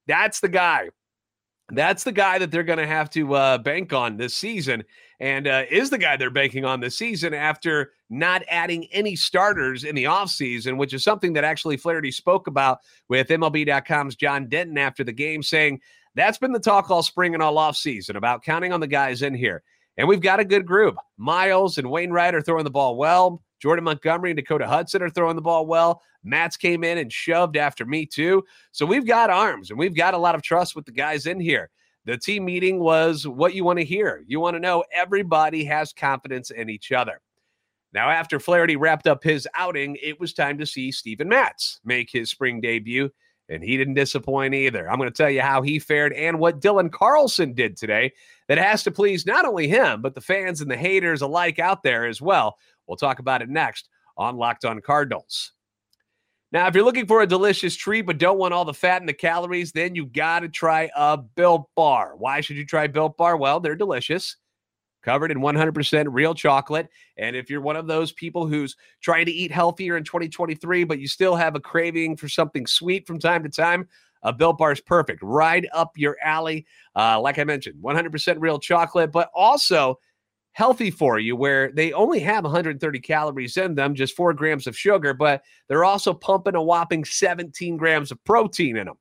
That's 0.08 0.40
the 0.40 0.48
guy. 0.48 0.90
That's 1.72 2.04
the 2.04 2.12
guy 2.12 2.40
that 2.40 2.52
they're 2.52 2.64
going 2.64 2.80
to 2.80 2.88
have 2.88 3.10
to 3.12 3.34
uh, 3.36 3.58
bank 3.60 3.94
on 3.94 4.18
this 4.18 4.36
season, 4.36 4.84
and 5.20 5.48
uh, 5.48 5.64
is 5.70 5.90
the 5.90 5.98
guy 5.98 6.18
they're 6.18 6.30
banking 6.30 6.66
on 6.66 6.80
this 6.80 6.98
season 6.98 7.34
after 7.34 7.92
not 8.10 8.42
adding 8.50 8.88
any 8.92 9.16
starters 9.16 9.84
in 9.84 9.96
the 9.96 10.06
offseason, 10.06 10.78
which 10.78 10.94
is 10.94 11.04
something 11.04 11.34
that 11.34 11.44
actually 11.44 11.78
Flaherty 11.78 12.12
spoke 12.12 12.48
about 12.48 12.80
with 13.08 13.28
MLB.com's 13.28 14.16
John 14.16 14.48
Denton 14.48 14.78
after 14.78 15.04
the 15.04 15.12
game, 15.12 15.44
saying 15.44 15.80
that's 16.16 16.38
been 16.38 16.52
the 16.52 16.60
talk 16.60 16.90
all 16.90 17.04
spring 17.04 17.34
and 17.34 17.44
all 17.44 17.58
off 17.58 17.78
season 17.78 18.16
about 18.16 18.44
counting 18.44 18.74
on 18.74 18.80
the 18.80 18.88
guys 18.88 19.22
in 19.22 19.34
here. 19.34 19.62
And 19.98 20.08
we've 20.08 20.22
got 20.22 20.40
a 20.40 20.46
good 20.46 20.66
group. 20.66 20.96
Miles 21.18 21.78
and 21.78 21.90
Wainwright 21.90 22.34
are 22.34 22.42
throwing 22.42 22.64
the 22.64 22.72
ball 22.72 22.96
well. 22.96 23.44
Jordan 23.62 23.84
Montgomery 23.84 24.32
and 24.32 24.38
Dakota 24.38 24.66
Hudson 24.66 25.02
are 25.02 25.10
throwing 25.10 25.36
the 25.36 25.42
ball 25.42 25.66
well. 25.66 26.02
Matz 26.24 26.58
came 26.58 26.84
in 26.84 26.98
and 26.98 27.12
shoved 27.12 27.58
after 27.58 27.86
me, 27.86 28.06
too. 28.06 28.44
So 28.72 28.86
we've 28.86 29.08
got 29.08 29.30
arms 29.30 29.70
and 29.70 29.80
we've 29.80 29.96
got 29.96 30.14
a 30.14 30.18
lot 30.18 30.36
of 30.36 30.42
trust 30.42 30.76
with 30.76 30.86
the 30.86 30.92
guys 30.92 31.26
in 31.26 31.40
here. 31.40 31.70
The 32.06 32.18
team 32.18 32.46
meeting 32.46 32.80
was 32.80 33.28
what 33.28 33.54
you 33.54 33.64
want 33.64 33.80
to 33.80 33.86
hear. 33.86 34.24
You 34.26 34.40
want 34.40 34.56
to 34.56 34.60
know 34.60 34.84
everybody 34.94 35.64
has 35.66 35.94
confidence 35.94 36.50
in 36.50 36.70
each 36.70 36.92
other. 36.92 37.22
Now, 37.94 38.10
after 38.10 38.40
Flaherty 38.40 38.76
wrapped 38.76 39.08
up 39.08 39.24
his 39.24 39.48
outing, 39.56 39.98
it 40.02 40.20
was 40.20 40.34
time 40.34 40.58
to 40.60 40.66
see 40.66 40.92
Steven 40.92 41.28
Matz 41.28 41.80
make 41.84 42.10
his 42.12 42.30
spring 42.30 42.62
debut, 42.62 43.10
and 43.50 43.64
he 43.64 43.78
didn't 43.78 43.96
disappoint 43.96 44.54
either. 44.54 44.90
I'm 44.90 45.00
going 45.00 45.10
to 45.10 45.16
tell 45.16 45.30
you 45.30 45.42
how 45.42 45.62
he 45.62 45.80
fared 45.80 46.14
and 46.14 46.40
what 46.40 46.62
Dylan 46.62 46.92
Carlson 46.92 47.54
did 47.54 47.76
today 47.76 48.14
that 48.48 48.60
has 48.60 48.84
to 48.84 48.92
please 48.92 49.26
not 49.26 49.46
only 49.46 49.68
him, 49.68 50.02
but 50.02 50.14
the 50.14 50.22
fans 50.22 50.62
and 50.62 50.70
the 50.70 50.78
haters 50.78 51.22
alike 51.22 51.58
out 51.58 51.82
there 51.82 52.06
as 52.06 52.22
well. 52.22 52.58
We'll 52.86 52.98
talk 52.98 53.20
about 53.20 53.42
it 53.42 53.50
next 53.50 53.90
on 54.18 54.38
Locked 54.38 54.66
On 54.66 54.82
Cardinals. 54.82 55.54
Now, 56.52 56.68
if 56.68 56.74
you're 56.74 56.84
looking 56.84 57.06
for 57.06 57.22
a 57.22 57.28
delicious 57.28 57.76
treat 57.76 58.02
but 58.04 58.18
don't 58.18 58.40
want 58.40 58.54
all 58.54 58.66
the 58.66 58.74
fat 58.74 59.02
and 59.02 59.10
the 59.10 59.14
calories, 59.14 59.72
then 59.72 59.94
you 59.94 60.06
got 60.06 60.40
to 60.40 60.50
try 60.50 60.90
a 60.96 61.18
Built 61.18 61.70
Bar. 61.76 62.16
Why 62.18 62.42
should 62.42 62.58
you 62.58 62.66
try 62.66 62.88
Built 62.88 63.18
Bar? 63.18 63.38
Well, 63.38 63.60
they're 63.60 63.76
delicious 63.76 64.36
covered 65.02 65.32
in 65.32 65.40
100% 65.40 66.08
real 66.10 66.34
chocolate. 66.34 66.90
And 67.18 67.36
if 67.36 67.50
you're 67.50 67.62
one 67.62 67.76
of 67.76 67.88
those 67.88 68.12
people 68.12 68.48
who's 68.48 68.76
trying 69.02 69.26
to 69.28 69.32
eat 69.32 69.52
healthier 69.52 69.98
in 69.98 70.04
2023, 70.04 70.84
but 70.84 71.00
you 71.00 71.08
still 71.08 71.36
have 71.36 71.56
a 71.56 71.60
craving 71.60 72.18
for 72.18 72.28
something 72.28 72.66
sweet 72.68 73.08
from 73.08 73.20
time 73.20 73.44
to 73.44 73.50
time, 73.50 73.88
a 74.24 74.34
Built 74.34 74.58
Bar 74.58 74.74
is 74.74 74.82
perfect, 74.82 75.22
right 75.24 75.66
up 75.74 75.92
your 75.96 76.18
alley. 76.24 76.66
Uh, 76.96 77.20
like 77.22 77.40
I 77.40 77.46
mentioned, 77.46 77.82
100% 77.82 78.36
real 78.40 78.60
chocolate, 78.60 79.12
but 79.12 79.30
also 79.34 80.00
healthy 80.54 80.92
for 80.92 81.20
you, 81.20 81.36
where 81.36 81.72
they 81.72 81.94
only 81.94 82.20
have 82.20 82.44
130 82.44 83.00
calories 83.00 83.58
in 83.58 83.76
them, 83.76 83.96
just 83.96 84.16
four 84.16 84.34
grams 84.34 84.68
of 84.68 84.78
sugar, 84.78 85.14
but 85.14 85.44
they're 85.68 85.86
also 85.86 86.14
pumping 86.14 86.56
a 86.56 86.62
whopping 86.62 87.06
17 87.06 87.78
grams 87.78 88.12
of 88.12 88.24
protein 88.24 88.78
in 88.78 88.88
them. 88.88 88.98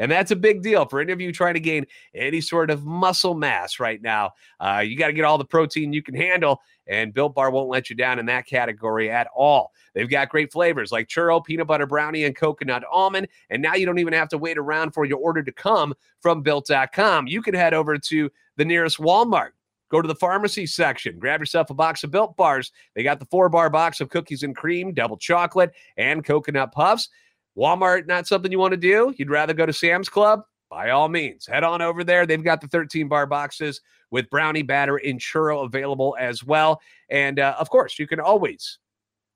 And 0.00 0.10
that's 0.10 0.30
a 0.30 0.36
big 0.36 0.62
deal 0.62 0.86
for 0.86 1.00
any 1.00 1.12
of 1.12 1.20
you 1.20 1.30
trying 1.30 1.54
to 1.54 1.60
gain 1.60 1.84
any 2.14 2.40
sort 2.40 2.70
of 2.70 2.86
muscle 2.86 3.34
mass 3.34 3.78
right 3.78 4.00
now. 4.00 4.30
Uh, 4.58 4.82
you 4.84 4.96
got 4.96 5.08
to 5.08 5.12
get 5.12 5.26
all 5.26 5.36
the 5.36 5.44
protein 5.44 5.92
you 5.92 6.02
can 6.02 6.14
handle, 6.14 6.62
and 6.86 7.12
Built 7.12 7.34
Bar 7.34 7.50
won't 7.50 7.68
let 7.68 7.90
you 7.90 7.96
down 7.96 8.18
in 8.18 8.24
that 8.26 8.46
category 8.46 9.10
at 9.10 9.28
all. 9.36 9.72
They've 9.94 10.08
got 10.08 10.30
great 10.30 10.52
flavors 10.52 10.90
like 10.90 11.08
churro, 11.08 11.44
peanut 11.44 11.66
butter 11.66 11.86
brownie, 11.86 12.24
and 12.24 12.34
coconut 12.34 12.82
almond. 12.90 13.28
And 13.50 13.60
now 13.60 13.74
you 13.74 13.84
don't 13.84 13.98
even 13.98 14.14
have 14.14 14.30
to 14.30 14.38
wait 14.38 14.56
around 14.56 14.92
for 14.92 15.04
your 15.04 15.18
order 15.18 15.42
to 15.42 15.52
come 15.52 15.92
from 16.22 16.40
built.com. 16.40 17.26
You 17.26 17.42
can 17.42 17.54
head 17.54 17.74
over 17.74 17.98
to 17.98 18.30
the 18.56 18.64
nearest 18.64 18.96
Walmart. 18.98 19.50
Go 19.90 20.00
to 20.00 20.08
the 20.08 20.14
pharmacy 20.14 20.66
section, 20.66 21.18
grab 21.18 21.40
yourself 21.40 21.70
a 21.70 21.74
box 21.74 22.04
of 22.04 22.10
built 22.10 22.36
bars. 22.36 22.72
They 22.94 23.02
got 23.02 23.18
the 23.18 23.26
four 23.26 23.48
bar 23.48 23.68
box 23.70 24.00
of 24.00 24.08
cookies 24.08 24.42
and 24.42 24.54
cream, 24.54 24.94
double 24.94 25.16
chocolate, 25.16 25.72
and 25.96 26.24
coconut 26.24 26.72
puffs. 26.72 27.08
Walmart, 27.56 28.06
not 28.06 28.26
something 28.26 28.52
you 28.52 28.58
want 28.58 28.72
to 28.72 28.76
do. 28.76 29.12
You'd 29.16 29.30
rather 29.30 29.52
go 29.52 29.66
to 29.66 29.72
Sam's 29.72 30.08
Club? 30.08 30.42
By 30.70 30.90
all 30.90 31.08
means, 31.08 31.46
head 31.46 31.64
on 31.64 31.82
over 31.82 32.04
there. 32.04 32.26
They've 32.26 32.42
got 32.42 32.60
the 32.60 32.68
13 32.68 33.08
bar 33.08 33.26
boxes 33.26 33.80
with 34.12 34.30
brownie 34.30 34.62
batter 34.62 34.98
and 34.98 35.18
churro 35.18 35.64
available 35.64 36.16
as 36.18 36.44
well. 36.44 36.80
And 37.08 37.40
uh, 37.40 37.56
of 37.58 37.70
course, 37.70 37.98
you 37.98 38.06
can 38.06 38.20
always 38.20 38.78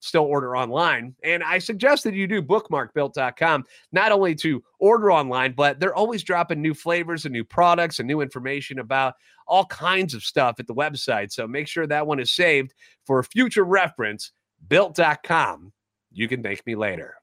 still 0.05 0.25
order 0.25 0.57
online. 0.57 1.15
And 1.25 1.43
I 1.43 1.59
suggest 1.59 2.05
that 2.05 2.15
you 2.15 2.27
do 2.27 2.43
bookmark 2.43 2.93
built.com, 2.95 3.65
not 3.93 4.13
only 4.13 4.35
to 4.37 4.63
order 4.79 5.11
online, 5.11 5.53
but 5.53 5.81
they're 5.81 5.95
always 5.95 6.23
dropping 6.23 6.61
new 6.61 6.75
flavors 6.75 7.25
and 7.25 7.33
new 7.33 7.45
products 7.45 7.99
and 7.99 8.07
new 8.07 8.21
information 8.21 8.79
about 8.79 9.15
all 9.47 9.65
kinds 9.67 10.15
of 10.15 10.23
stuff 10.23 10.57
at 10.59 10.67
the 10.67 10.75
website. 10.75 11.33
So 11.33 11.47
make 11.47 11.69
sure 11.69 11.87
that 11.87 12.07
one 12.07 12.21
is 12.21 12.33
saved 12.33 12.75
for 13.07 13.23
future 13.23 13.65
reference. 13.65 14.33
Built.com. 14.69 15.73
You 16.13 16.29
can 16.29 16.43
thank 16.43 16.65
me 16.67 16.75
later. 16.75 17.17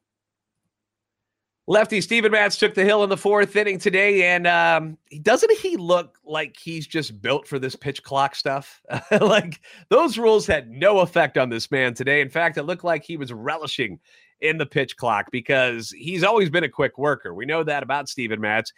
Lefty 1.68 2.00
Steven 2.00 2.32
Matz 2.32 2.58
took 2.58 2.74
the 2.74 2.84
hill 2.84 3.04
in 3.04 3.08
the 3.08 3.16
fourth 3.16 3.54
inning 3.54 3.78
today, 3.78 4.24
and 4.24 4.48
um, 4.48 4.98
doesn't 5.22 5.52
he 5.58 5.76
look 5.76 6.18
like 6.24 6.56
he's 6.56 6.88
just 6.88 7.22
built 7.22 7.46
for 7.46 7.60
this 7.60 7.76
pitch 7.76 8.02
clock 8.02 8.34
stuff? 8.34 8.82
like 9.20 9.60
those 9.88 10.18
rules 10.18 10.44
had 10.44 10.68
no 10.70 11.00
effect 11.00 11.38
on 11.38 11.50
this 11.50 11.70
man 11.70 11.94
today. 11.94 12.20
In 12.20 12.30
fact, 12.30 12.58
it 12.58 12.64
looked 12.64 12.82
like 12.82 13.04
he 13.04 13.16
was 13.16 13.32
relishing 13.32 14.00
in 14.40 14.58
the 14.58 14.66
pitch 14.66 14.96
clock 14.96 15.30
because 15.30 15.90
he's 15.90 16.24
always 16.24 16.50
been 16.50 16.64
a 16.64 16.68
quick 16.68 16.98
worker. 16.98 17.32
We 17.32 17.46
know 17.46 17.62
that 17.62 17.84
about 17.84 18.08
Steven 18.08 18.40
Matz. 18.40 18.72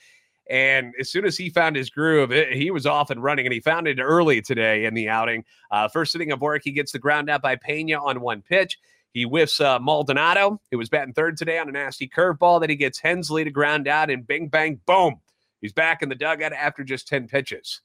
And 0.50 0.92
as 1.00 1.10
soon 1.10 1.24
as 1.24 1.38
he 1.38 1.48
found 1.48 1.74
his 1.76 1.88
groove, 1.88 2.32
it, 2.32 2.52
he 2.52 2.70
was 2.70 2.84
off 2.84 3.08
and 3.08 3.22
running, 3.22 3.46
and 3.46 3.52
he 3.54 3.60
found 3.60 3.88
it 3.88 3.98
early 3.98 4.42
today 4.42 4.84
in 4.84 4.92
the 4.92 5.08
outing. 5.08 5.42
Uh, 5.70 5.88
first 5.88 6.14
inning 6.14 6.32
of 6.32 6.42
work, 6.42 6.60
he 6.64 6.70
gets 6.72 6.92
the 6.92 6.98
ground 6.98 7.30
out 7.30 7.40
by 7.40 7.56
Pena 7.56 7.94
on 7.94 8.20
one 8.20 8.42
pitch. 8.42 8.78
He 9.14 9.22
whiffs 9.22 9.60
uh, 9.60 9.78
Maldonado, 9.78 10.60
who 10.70 10.78
was 10.78 10.88
batting 10.88 11.14
third 11.14 11.36
today 11.36 11.58
on 11.58 11.68
a 11.68 11.72
nasty 11.72 12.08
curveball. 12.08 12.60
Then 12.60 12.68
he 12.68 12.76
gets 12.76 12.98
Hensley 12.98 13.44
to 13.44 13.50
ground 13.50 13.86
out, 13.86 14.10
and 14.10 14.26
bing, 14.26 14.48
bang, 14.48 14.80
boom. 14.86 15.20
He's 15.60 15.72
back 15.72 16.02
in 16.02 16.08
the 16.08 16.16
dugout 16.16 16.52
after 16.52 16.82
just 16.82 17.06
10 17.08 17.28
pitches. 17.28 17.80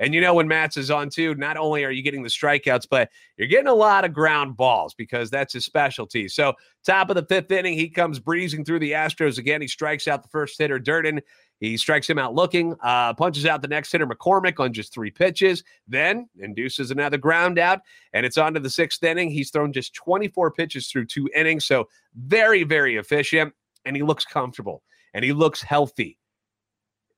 And 0.00 0.12
you 0.12 0.20
know, 0.20 0.34
when 0.34 0.48
Matz 0.48 0.76
is 0.76 0.90
on 0.90 1.08
too, 1.08 1.36
not 1.36 1.56
only 1.56 1.84
are 1.84 1.90
you 1.90 2.02
getting 2.02 2.24
the 2.24 2.28
strikeouts, 2.28 2.88
but 2.90 3.08
you're 3.36 3.46
getting 3.46 3.68
a 3.68 3.74
lot 3.74 4.04
of 4.04 4.12
ground 4.12 4.56
balls 4.56 4.92
because 4.94 5.30
that's 5.30 5.52
his 5.52 5.64
specialty. 5.64 6.28
So, 6.28 6.54
top 6.84 7.10
of 7.10 7.16
the 7.16 7.24
fifth 7.24 7.52
inning, 7.52 7.74
he 7.74 7.88
comes 7.88 8.18
breezing 8.18 8.64
through 8.64 8.80
the 8.80 8.92
Astros 8.92 9.38
again. 9.38 9.60
He 9.60 9.68
strikes 9.68 10.08
out 10.08 10.22
the 10.22 10.28
first 10.28 10.58
hitter, 10.58 10.80
Durden. 10.80 11.20
He 11.60 11.76
strikes 11.76 12.08
him 12.10 12.18
out 12.18 12.34
looking, 12.34 12.74
uh, 12.82 13.14
punches 13.14 13.46
out 13.46 13.62
the 13.62 13.68
next 13.68 13.92
hitter, 13.92 14.06
McCormick, 14.06 14.60
on 14.60 14.72
just 14.72 14.92
three 14.92 15.10
pitches, 15.10 15.62
then 15.88 16.28
induces 16.38 16.90
another 16.90 17.16
ground 17.16 17.58
out, 17.58 17.80
and 18.12 18.26
it's 18.26 18.36
on 18.36 18.54
to 18.54 18.60
the 18.60 18.70
sixth 18.70 19.02
inning. 19.02 19.30
He's 19.30 19.50
thrown 19.50 19.72
just 19.72 19.94
24 19.94 20.50
pitches 20.50 20.88
through 20.88 21.06
two 21.06 21.28
innings, 21.34 21.64
so 21.64 21.88
very, 22.14 22.64
very 22.64 22.96
efficient, 22.96 23.54
and 23.84 23.96
he 23.96 24.02
looks 24.02 24.24
comfortable 24.24 24.82
and 25.14 25.24
he 25.24 25.32
looks 25.32 25.62
healthy. 25.62 26.18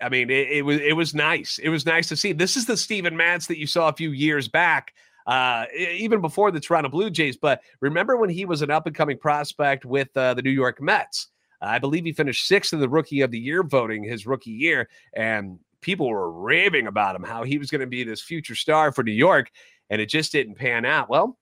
I 0.00 0.11
mean, 0.11 0.28
it, 0.28 0.49
it, 0.49 0.62
was 0.62 0.78
it 0.81 0.95
was 0.95 1.14
nice. 1.14 1.59
It 1.59 1.71
was 1.71 1.87
nice 1.87 2.09
to 2.09 2.16
see. 2.16 2.33
This 2.33 2.57
is 2.57 2.66
the 2.66 2.76
Steven 2.76 3.16
Matz 3.16 3.47
that 3.47 3.59
you 3.59 3.66
saw 3.66 3.88
a 3.88 3.95
few 3.95 4.11
years 4.11 4.47
back, 4.47 4.93
uh, 5.26 5.64
even 5.75 6.21
before 6.21 6.50
the 6.50 6.61
Toronto 6.61 6.90
Blue 6.90 7.09
Jays. 7.09 7.38
But 7.38 7.62
remember 7.81 8.19
when 8.19 8.28
he 8.28 8.45
was 8.45 8.61
an 8.61 8.71
up 8.71 8.87
and 8.87 8.95
coming 8.95 9.19
prospect 9.19 9.87
with 9.87 10.14
uh, 10.14 10.35
the 10.35 10.43
New 10.43 10.50
York 10.50 10.83
Mets? 10.83 11.28
I 11.60 11.78
believe 11.78 12.04
he 12.04 12.12
finished 12.12 12.46
sixth 12.46 12.72
in 12.72 12.80
the 12.80 12.88
Rookie 12.88 13.22
of 13.22 13.30
the 13.30 13.38
Year 13.38 13.62
voting 13.62 14.04
his 14.04 14.26
rookie 14.26 14.50
year, 14.50 14.88
and 15.14 15.58
people 15.80 16.08
were 16.08 16.30
raving 16.30 16.86
about 16.86 17.16
him, 17.16 17.22
how 17.22 17.44
he 17.44 17.58
was 17.58 17.70
going 17.70 17.80
to 17.80 17.86
be 17.86 18.04
this 18.04 18.22
future 18.22 18.54
star 18.54 18.92
for 18.92 19.02
New 19.02 19.12
York, 19.12 19.50
and 19.90 20.00
it 20.00 20.06
just 20.06 20.32
didn't 20.32 20.56
pan 20.56 20.84
out. 20.84 21.08
Well, 21.08 21.38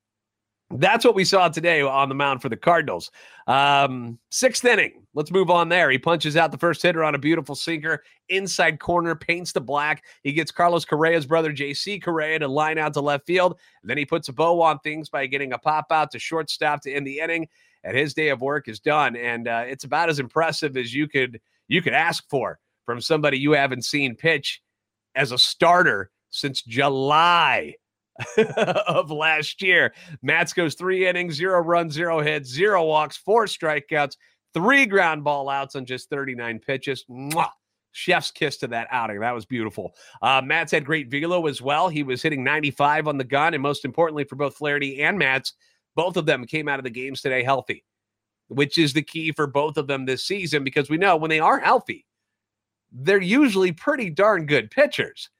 that's 0.70 1.04
what 1.04 1.14
we 1.14 1.24
saw 1.24 1.48
today 1.48 1.82
on 1.82 2.08
the 2.08 2.14
mound 2.14 2.42
for 2.42 2.48
the 2.48 2.56
Cardinals. 2.56 3.10
Um, 3.46 4.18
sixth 4.30 4.64
inning. 4.64 5.04
Let's 5.14 5.30
move 5.30 5.50
on 5.50 5.68
there. 5.68 5.90
He 5.90 5.98
punches 5.98 6.36
out 6.36 6.50
the 6.50 6.58
first 6.58 6.82
hitter 6.82 7.04
on 7.04 7.14
a 7.14 7.18
beautiful 7.18 7.54
sinker, 7.54 8.02
inside 8.28 8.80
corner, 8.80 9.14
paints 9.14 9.52
the 9.52 9.60
black. 9.60 10.04
He 10.22 10.32
gets 10.32 10.50
Carlos 10.50 10.84
Correa's 10.84 11.26
brother, 11.26 11.52
JC 11.52 12.02
Correa, 12.02 12.40
to 12.40 12.48
line 12.48 12.78
out 12.78 12.94
to 12.94 13.00
left 13.00 13.26
field. 13.26 13.58
And 13.82 13.90
then 13.90 13.98
he 13.98 14.04
puts 14.04 14.28
a 14.28 14.32
bow 14.32 14.60
on 14.62 14.78
things 14.80 15.08
by 15.08 15.26
getting 15.26 15.52
a 15.52 15.58
pop 15.58 15.92
out 15.92 16.10
to 16.12 16.18
shortstop 16.18 16.80
to 16.82 16.92
end 16.92 17.06
the 17.06 17.20
inning. 17.20 17.48
And 17.84 17.96
his 17.96 18.14
day 18.14 18.30
of 18.30 18.40
work 18.40 18.68
is 18.68 18.80
done. 18.80 19.14
And 19.14 19.46
uh, 19.46 19.64
it's 19.66 19.84
about 19.84 20.08
as 20.08 20.18
impressive 20.18 20.76
as 20.76 20.94
you 20.94 21.06
could 21.06 21.40
you 21.68 21.82
could 21.82 21.92
ask 21.92 22.24
for 22.28 22.58
from 22.84 23.00
somebody 23.00 23.38
you 23.38 23.52
haven't 23.52 23.84
seen 23.84 24.16
pitch 24.16 24.62
as 25.14 25.32
a 25.32 25.38
starter 25.38 26.10
since 26.30 26.62
July 26.62 27.74
of 28.86 29.10
last 29.10 29.62
year. 29.62 29.94
Matz 30.22 30.52
goes 30.52 30.74
three 30.74 31.06
innings, 31.06 31.34
zero 31.34 31.60
runs, 31.60 31.94
zero 31.94 32.20
hits, 32.20 32.50
zero 32.50 32.84
walks, 32.84 33.16
four 33.16 33.46
strikeouts, 33.46 34.16
three 34.52 34.86
ground 34.86 35.24
ball 35.24 35.48
outs 35.48 35.76
on 35.76 35.84
just 35.84 36.10
39 36.10 36.60
pitches. 36.60 37.04
Mwah! 37.10 37.50
Chef's 37.92 38.32
kiss 38.32 38.56
to 38.56 38.66
that 38.66 38.88
outing. 38.90 39.20
That 39.20 39.34
was 39.34 39.46
beautiful. 39.46 39.94
Uh, 40.20 40.42
Matz 40.44 40.72
had 40.72 40.84
great 40.84 41.08
velo 41.08 41.46
as 41.46 41.62
well. 41.62 41.88
He 41.88 42.02
was 42.02 42.22
hitting 42.22 42.42
95 42.42 43.06
on 43.06 43.18
the 43.18 43.24
gun. 43.24 43.54
And 43.54 43.62
most 43.62 43.84
importantly, 43.84 44.24
for 44.24 44.34
both 44.34 44.56
Flaherty 44.56 45.00
and 45.00 45.16
Matz, 45.16 45.52
both 45.94 46.16
of 46.16 46.26
them 46.26 46.46
came 46.46 46.68
out 46.68 46.78
of 46.78 46.84
the 46.84 46.90
games 46.90 47.20
today 47.20 47.42
healthy, 47.42 47.84
which 48.48 48.78
is 48.78 48.92
the 48.92 49.02
key 49.02 49.32
for 49.32 49.46
both 49.46 49.76
of 49.76 49.86
them 49.86 50.04
this 50.04 50.24
season 50.24 50.64
because 50.64 50.90
we 50.90 50.98
know 50.98 51.16
when 51.16 51.30
they 51.30 51.40
are 51.40 51.58
healthy, 51.58 52.06
they're 52.92 53.20
usually 53.20 53.72
pretty 53.72 54.10
darn 54.10 54.46
good 54.46 54.70
pitchers 54.70 55.30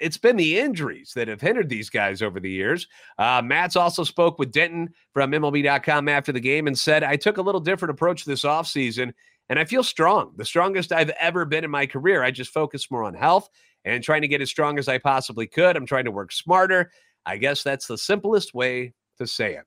it's 0.00 0.16
been 0.16 0.36
the 0.36 0.58
injuries 0.58 1.12
that 1.14 1.28
have 1.28 1.40
hindered 1.40 1.68
these 1.68 1.90
guys 1.90 2.22
over 2.22 2.40
the 2.40 2.50
years. 2.50 2.88
Uh, 3.18 3.42
Matz 3.44 3.76
also 3.76 4.02
spoke 4.02 4.38
with 4.38 4.50
Denton 4.50 4.88
from 5.12 5.30
MLB.com 5.30 6.08
after 6.08 6.32
the 6.32 6.40
game 6.40 6.66
and 6.66 6.76
said, 6.76 7.04
I 7.04 7.16
took 7.16 7.36
a 7.36 7.42
little 7.42 7.60
different 7.60 7.90
approach 7.90 8.24
this 8.24 8.44
offseason 8.44 9.12
and 9.48 9.58
I 9.58 9.64
feel 9.64 9.82
strong, 9.82 10.32
the 10.36 10.44
strongest 10.44 10.92
I've 10.92 11.10
ever 11.10 11.44
been 11.44 11.64
in 11.64 11.70
my 11.70 11.86
career. 11.86 12.22
I 12.22 12.30
just 12.30 12.52
focus 12.52 12.90
more 12.90 13.04
on 13.04 13.14
health 13.14 13.48
and 13.84 14.02
trying 14.02 14.22
to 14.22 14.28
get 14.28 14.40
as 14.40 14.48
strong 14.48 14.78
as 14.78 14.88
I 14.88 14.98
possibly 14.98 15.46
could. 15.46 15.76
I'm 15.76 15.86
trying 15.86 16.04
to 16.06 16.10
work 16.10 16.32
smarter. 16.32 16.90
I 17.26 17.36
guess 17.36 17.62
that's 17.62 17.86
the 17.86 17.98
simplest 17.98 18.54
way 18.54 18.94
to 19.18 19.26
say 19.26 19.54
it. 19.54 19.64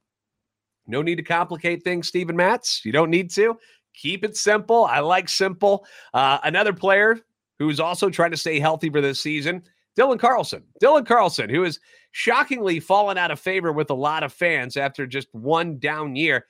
No 0.87 1.01
need 1.01 1.15
to 1.15 1.23
complicate 1.23 1.83
things, 1.83 2.07
Steven 2.07 2.35
Matz. 2.35 2.81
You 2.83 2.91
don't 2.91 3.09
need 3.09 3.29
to. 3.31 3.57
Keep 3.93 4.23
it 4.23 4.35
simple. 4.35 4.85
I 4.85 4.99
like 4.99 5.29
simple. 5.29 5.85
Uh, 6.13 6.39
another 6.43 6.73
player 6.73 7.19
who's 7.59 7.79
also 7.79 8.09
trying 8.09 8.31
to 8.31 8.37
stay 8.37 8.59
healthy 8.59 8.89
for 8.89 9.01
this 9.01 9.19
season 9.19 9.63
Dylan 9.97 10.19
Carlson. 10.19 10.63
Dylan 10.81 11.05
Carlson, 11.05 11.49
who 11.49 11.63
has 11.63 11.79
shockingly 12.11 12.79
fallen 12.79 13.17
out 13.17 13.31
of 13.31 13.39
favor 13.39 13.71
with 13.71 13.89
a 13.89 13.95
lot 13.95 14.23
of 14.23 14.33
fans 14.33 14.77
after 14.77 15.05
just 15.05 15.27
one 15.33 15.77
down 15.77 16.15
year. 16.15 16.45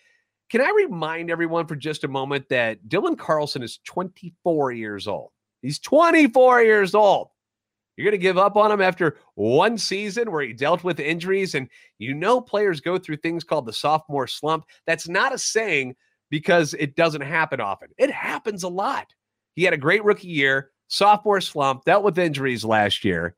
Can 0.49 0.61
I 0.61 0.71
remind 0.75 1.29
everyone 1.31 1.67
for 1.67 1.75
just 1.75 2.03
a 2.03 2.07
moment 2.07 2.47
that 2.49 2.83
Dylan 2.87 3.17
Carlson 3.17 3.63
is 3.63 3.79
24 3.85 4.71
years 4.71 5.07
old? 5.07 5.31
He's 5.61 5.79
24 5.79 6.63
years 6.63 6.93
old. 6.95 7.29
You're 7.95 8.05
going 8.05 8.11
to 8.13 8.17
give 8.17 8.37
up 8.37 8.55
on 8.55 8.71
him 8.71 8.81
after 8.81 9.17
one 9.35 9.77
season 9.77 10.31
where 10.31 10.41
he 10.41 10.53
dealt 10.53 10.83
with 10.83 10.99
injuries. 10.99 11.55
And 11.55 11.69
you 11.99 12.13
know, 12.13 12.41
players 12.41 12.81
go 12.81 12.97
through 12.97 13.17
things 13.17 13.43
called 13.43 13.65
the 13.65 13.73
sophomore 13.73 14.27
slump. 14.27 14.65
That's 14.87 15.07
not 15.07 15.33
a 15.33 15.37
saying 15.37 15.95
because 16.29 16.73
it 16.75 16.95
doesn't 16.95 17.21
happen 17.21 17.61
often, 17.61 17.89
it 17.97 18.09
happens 18.09 18.63
a 18.63 18.69
lot. 18.69 19.13
He 19.55 19.63
had 19.63 19.73
a 19.73 19.77
great 19.77 20.03
rookie 20.03 20.29
year, 20.29 20.71
sophomore 20.87 21.41
slump, 21.41 21.85
dealt 21.85 22.03
with 22.03 22.17
injuries 22.17 22.65
last 22.65 23.03
year, 23.03 23.35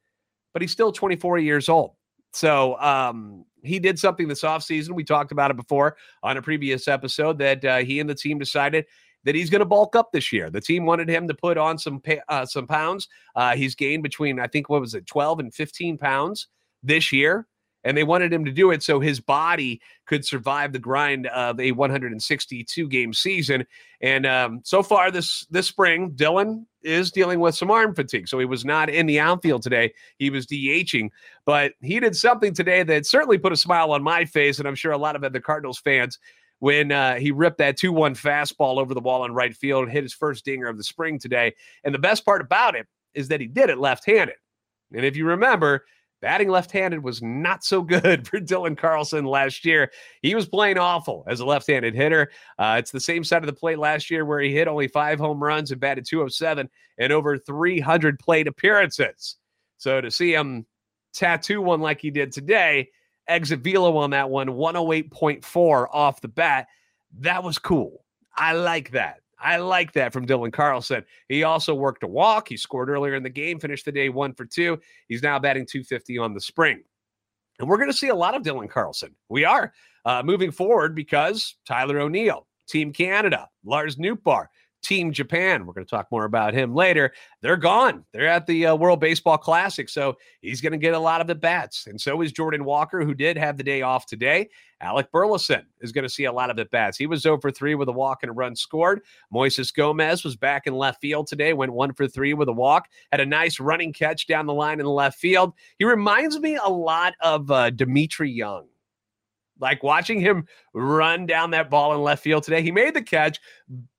but 0.53 0.61
he's 0.61 0.71
still 0.71 0.93
24 0.93 1.39
years 1.39 1.67
old. 1.67 1.91
So 2.31 2.79
um, 2.79 3.45
he 3.63 3.79
did 3.79 3.99
something 3.99 4.27
this 4.27 4.43
offseason. 4.43 4.91
We 4.91 5.03
talked 5.03 5.31
about 5.31 5.51
it 5.51 5.57
before 5.57 5.97
on 6.23 6.37
a 6.37 6.41
previous 6.41 6.87
episode 6.87 7.37
that 7.39 7.65
uh, 7.65 7.77
he 7.77 7.99
and 7.99 8.09
the 8.09 8.15
team 8.15 8.39
decided 8.39 8.85
that 9.25 9.35
he's 9.35 9.49
going 9.49 9.59
to 9.59 9.65
bulk 9.65 9.95
up 9.95 10.11
this 10.11 10.31
year. 10.31 10.49
The 10.49 10.61
team 10.61 10.85
wanted 10.85 11.09
him 11.09 11.27
to 11.27 11.33
put 11.33 11.57
on 11.57 11.77
some 11.77 12.01
uh, 12.29 12.45
some 12.45 12.67
pounds. 12.67 13.09
Uh, 13.35 13.55
he's 13.55 13.75
gained 13.75 14.03
between 14.03 14.39
I 14.39 14.47
think 14.47 14.69
what 14.69 14.81
was 14.81 14.93
it, 14.93 15.05
12 15.05 15.39
and 15.39 15.53
15 15.53 15.97
pounds 15.97 16.47
this 16.83 17.11
year, 17.11 17.47
and 17.83 17.97
they 17.97 18.03
wanted 18.03 18.31
him 18.31 18.45
to 18.45 18.51
do 18.51 18.71
it 18.71 18.83
so 18.83 18.99
his 18.99 19.19
body 19.19 19.81
could 20.05 20.23
survive 20.23 20.71
the 20.71 20.79
grind 20.79 21.27
of 21.27 21.59
a 21.59 21.71
162 21.71 22.87
game 22.87 23.13
season. 23.13 23.65
And 24.01 24.25
um, 24.25 24.61
so 24.63 24.83
far 24.83 25.09
this 25.09 25.45
this 25.49 25.67
spring, 25.67 26.11
Dylan 26.11 26.65
is 26.83 27.11
dealing 27.11 27.39
with 27.39 27.55
some 27.55 27.71
arm 27.71 27.95
fatigue, 27.95 28.27
so 28.27 28.37
he 28.37 28.45
was 28.45 28.63
not 28.63 28.89
in 28.91 29.07
the 29.07 29.19
outfield 29.19 29.63
today. 29.63 29.91
He 30.19 30.29
was 30.29 30.45
DHing, 30.45 31.09
but 31.45 31.73
he 31.81 31.99
did 31.99 32.15
something 32.15 32.53
today 32.53 32.83
that 32.83 33.07
certainly 33.07 33.39
put 33.39 33.53
a 33.53 33.57
smile 33.57 33.91
on 33.91 34.03
my 34.03 34.25
face, 34.25 34.59
and 34.59 34.67
I'm 34.67 34.75
sure 34.75 34.91
a 34.91 34.97
lot 34.97 35.15
of 35.15 35.33
the 35.33 35.41
Cardinals 35.41 35.79
fans 35.79 36.19
when 36.59 36.91
uh, 36.91 37.15
he 37.15 37.31
ripped 37.31 37.57
that 37.57 37.77
2 37.77 37.91
1 37.91 38.15
fastball 38.15 38.77
over 38.77 38.93
the 38.93 39.01
wall 39.01 39.25
in 39.25 39.33
right 39.33 39.55
field, 39.55 39.89
hit 39.89 40.03
his 40.03 40.13
first 40.13 40.45
dinger 40.45 40.67
of 40.67 40.77
the 40.77 40.83
spring 40.83 41.19
today. 41.19 41.53
And 41.83 41.93
the 41.93 41.99
best 41.99 42.25
part 42.25 42.41
about 42.41 42.75
it 42.75 42.87
is 43.13 43.27
that 43.29 43.41
he 43.41 43.47
did 43.47 43.69
it 43.69 43.77
left 43.77 44.05
handed. 44.05 44.35
And 44.93 45.05
if 45.05 45.15
you 45.15 45.25
remember, 45.25 45.85
batting 46.21 46.49
left 46.49 46.71
handed 46.71 47.03
was 47.03 47.21
not 47.21 47.63
so 47.63 47.81
good 47.81 48.27
for 48.27 48.39
Dylan 48.39 48.77
Carlson 48.77 49.25
last 49.25 49.65
year. 49.65 49.91
He 50.21 50.35
was 50.35 50.47
playing 50.47 50.77
awful 50.77 51.23
as 51.27 51.39
a 51.39 51.45
left 51.45 51.67
handed 51.67 51.95
hitter. 51.95 52.31
Uh, 52.57 52.77
it's 52.79 52.91
the 52.91 52.99
same 52.99 53.23
side 53.23 53.43
of 53.43 53.47
the 53.47 53.53
plate 53.53 53.79
last 53.79 54.09
year 54.09 54.25
where 54.25 54.39
he 54.39 54.53
hit 54.53 54.67
only 54.67 54.87
five 54.87 55.19
home 55.19 55.43
runs 55.43 55.71
and 55.71 55.79
batted 55.79 56.05
207 56.05 56.69
and 56.97 57.13
over 57.13 57.37
300 57.37 58.19
plate 58.19 58.47
appearances. 58.47 59.37
So 59.77 60.01
to 60.01 60.09
see 60.09 60.33
him 60.33 60.65
tattoo 61.13 61.61
one 61.61 61.81
like 61.81 62.01
he 62.01 62.11
did 62.11 62.31
today, 62.31 62.89
exit 63.27 63.59
velo 63.59 63.97
on 63.97 64.11
that 64.11 64.29
one, 64.29 64.47
108.4 64.47 65.87
off 65.91 66.21
the 66.21 66.27
bat. 66.27 66.67
That 67.19 67.43
was 67.43 67.57
cool. 67.57 68.05
I 68.35 68.53
like 68.53 68.91
that. 68.91 69.21
I 69.39 69.57
like 69.57 69.93
that 69.93 70.13
from 70.13 70.25
Dylan 70.25 70.51
Carlson. 70.51 71.05
He 71.27 71.43
also 71.43 71.75
worked 71.75 72.03
a 72.03 72.07
walk. 72.07 72.49
He 72.49 72.57
scored 72.57 72.89
earlier 72.89 73.15
in 73.15 73.23
the 73.23 73.29
game, 73.29 73.59
finished 73.59 73.85
the 73.85 73.91
day 73.91 74.09
one 74.09 74.33
for 74.33 74.45
two. 74.45 74.79
He's 75.07 75.23
now 75.23 75.39
batting 75.39 75.65
250 75.65 76.17
on 76.17 76.33
the 76.33 76.41
spring. 76.41 76.83
And 77.59 77.69
we're 77.69 77.77
going 77.77 77.91
to 77.91 77.97
see 77.97 78.09
a 78.09 78.15
lot 78.15 78.35
of 78.35 78.43
Dylan 78.43 78.69
Carlson. 78.69 79.13
We 79.29 79.45
are 79.45 79.73
uh, 80.05 80.23
moving 80.23 80.51
forward 80.51 80.95
because 80.95 81.55
Tyler 81.65 81.99
O'Neill, 81.99 82.47
Team 82.67 82.91
Canada, 82.91 83.49
Lars 83.63 83.97
Nootbaar, 83.97 84.47
Team 84.85 85.11
Japan. 85.11 85.65
We're 85.65 85.73
going 85.73 85.85
to 85.85 85.89
talk 85.89 86.07
more 86.11 86.25
about 86.25 86.53
him 86.53 86.73
later. 86.73 87.13
They're 87.41 87.57
gone. 87.57 88.05
They're 88.13 88.27
at 88.27 88.45
the 88.45 88.67
uh, 88.67 88.75
World 88.75 88.99
Baseball 88.99 89.37
Classic. 89.37 89.89
So 89.89 90.15
he's 90.41 90.61
going 90.61 90.71
to 90.71 90.77
get 90.77 90.93
a 90.93 90.99
lot 90.99 91.21
of 91.21 91.27
the 91.27 91.35
bats. 91.35 91.87
And 91.87 91.99
so 91.99 92.21
is 92.21 92.31
Jordan 92.31 92.63
Walker, 92.65 93.03
who 93.03 93.13
did 93.13 93.37
have 93.37 93.57
the 93.57 93.63
day 93.63 93.81
off 93.81 94.05
today. 94.05 94.49
Alec 94.81 95.11
Burleson 95.11 95.65
is 95.81 95.91
going 95.91 96.03
to 96.03 96.09
see 96.09 96.25
a 96.25 96.31
lot 96.31 96.49
of 96.49 96.57
the 96.57 96.65
bats. 96.65 96.97
He 96.97 97.07
was 97.07 97.25
over 97.25 97.49
three 97.49 97.75
with 97.75 97.89
a 97.89 97.93
walk 97.93 98.19
and 98.21 98.29
a 98.29 98.33
run 98.33 98.55
scored. 98.55 99.01
Moises 99.33 99.73
Gomez 99.73 100.23
was 100.23 100.35
back 100.35 100.67
in 100.67 100.75
left 100.75 101.01
field 101.01 101.27
today, 101.27 101.53
went 101.53 101.73
one 101.73 101.93
for 101.93 102.07
three 102.07 102.33
with 102.33 102.49
a 102.49 102.53
walk, 102.53 102.87
had 103.11 103.21
a 103.21 103.25
nice 103.25 103.59
running 103.59 103.93
catch 103.93 104.27
down 104.27 104.45
the 104.45 104.53
line 104.53 104.79
in 104.79 104.85
the 104.85 104.91
left 104.91 105.17
field. 105.17 105.53
He 105.79 105.85
reminds 105.85 106.39
me 106.39 106.59
a 106.63 106.69
lot 106.69 107.13
of 107.21 107.49
uh, 107.49 107.69
Dmitri 107.71 108.29
Young. 108.29 108.67
Like 109.59 109.83
watching 109.83 110.19
him 110.19 110.47
run 110.73 111.25
down 111.25 111.51
that 111.51 111.69
ball 111.69 111.93
in 111.93 112.01
left 112.01 112.23
field 112.23 112.43
today, 112.43 112.61
he 112.61 112.71
made 112.71 112.93
the 112.93 113.01
catch, 113.01 113.39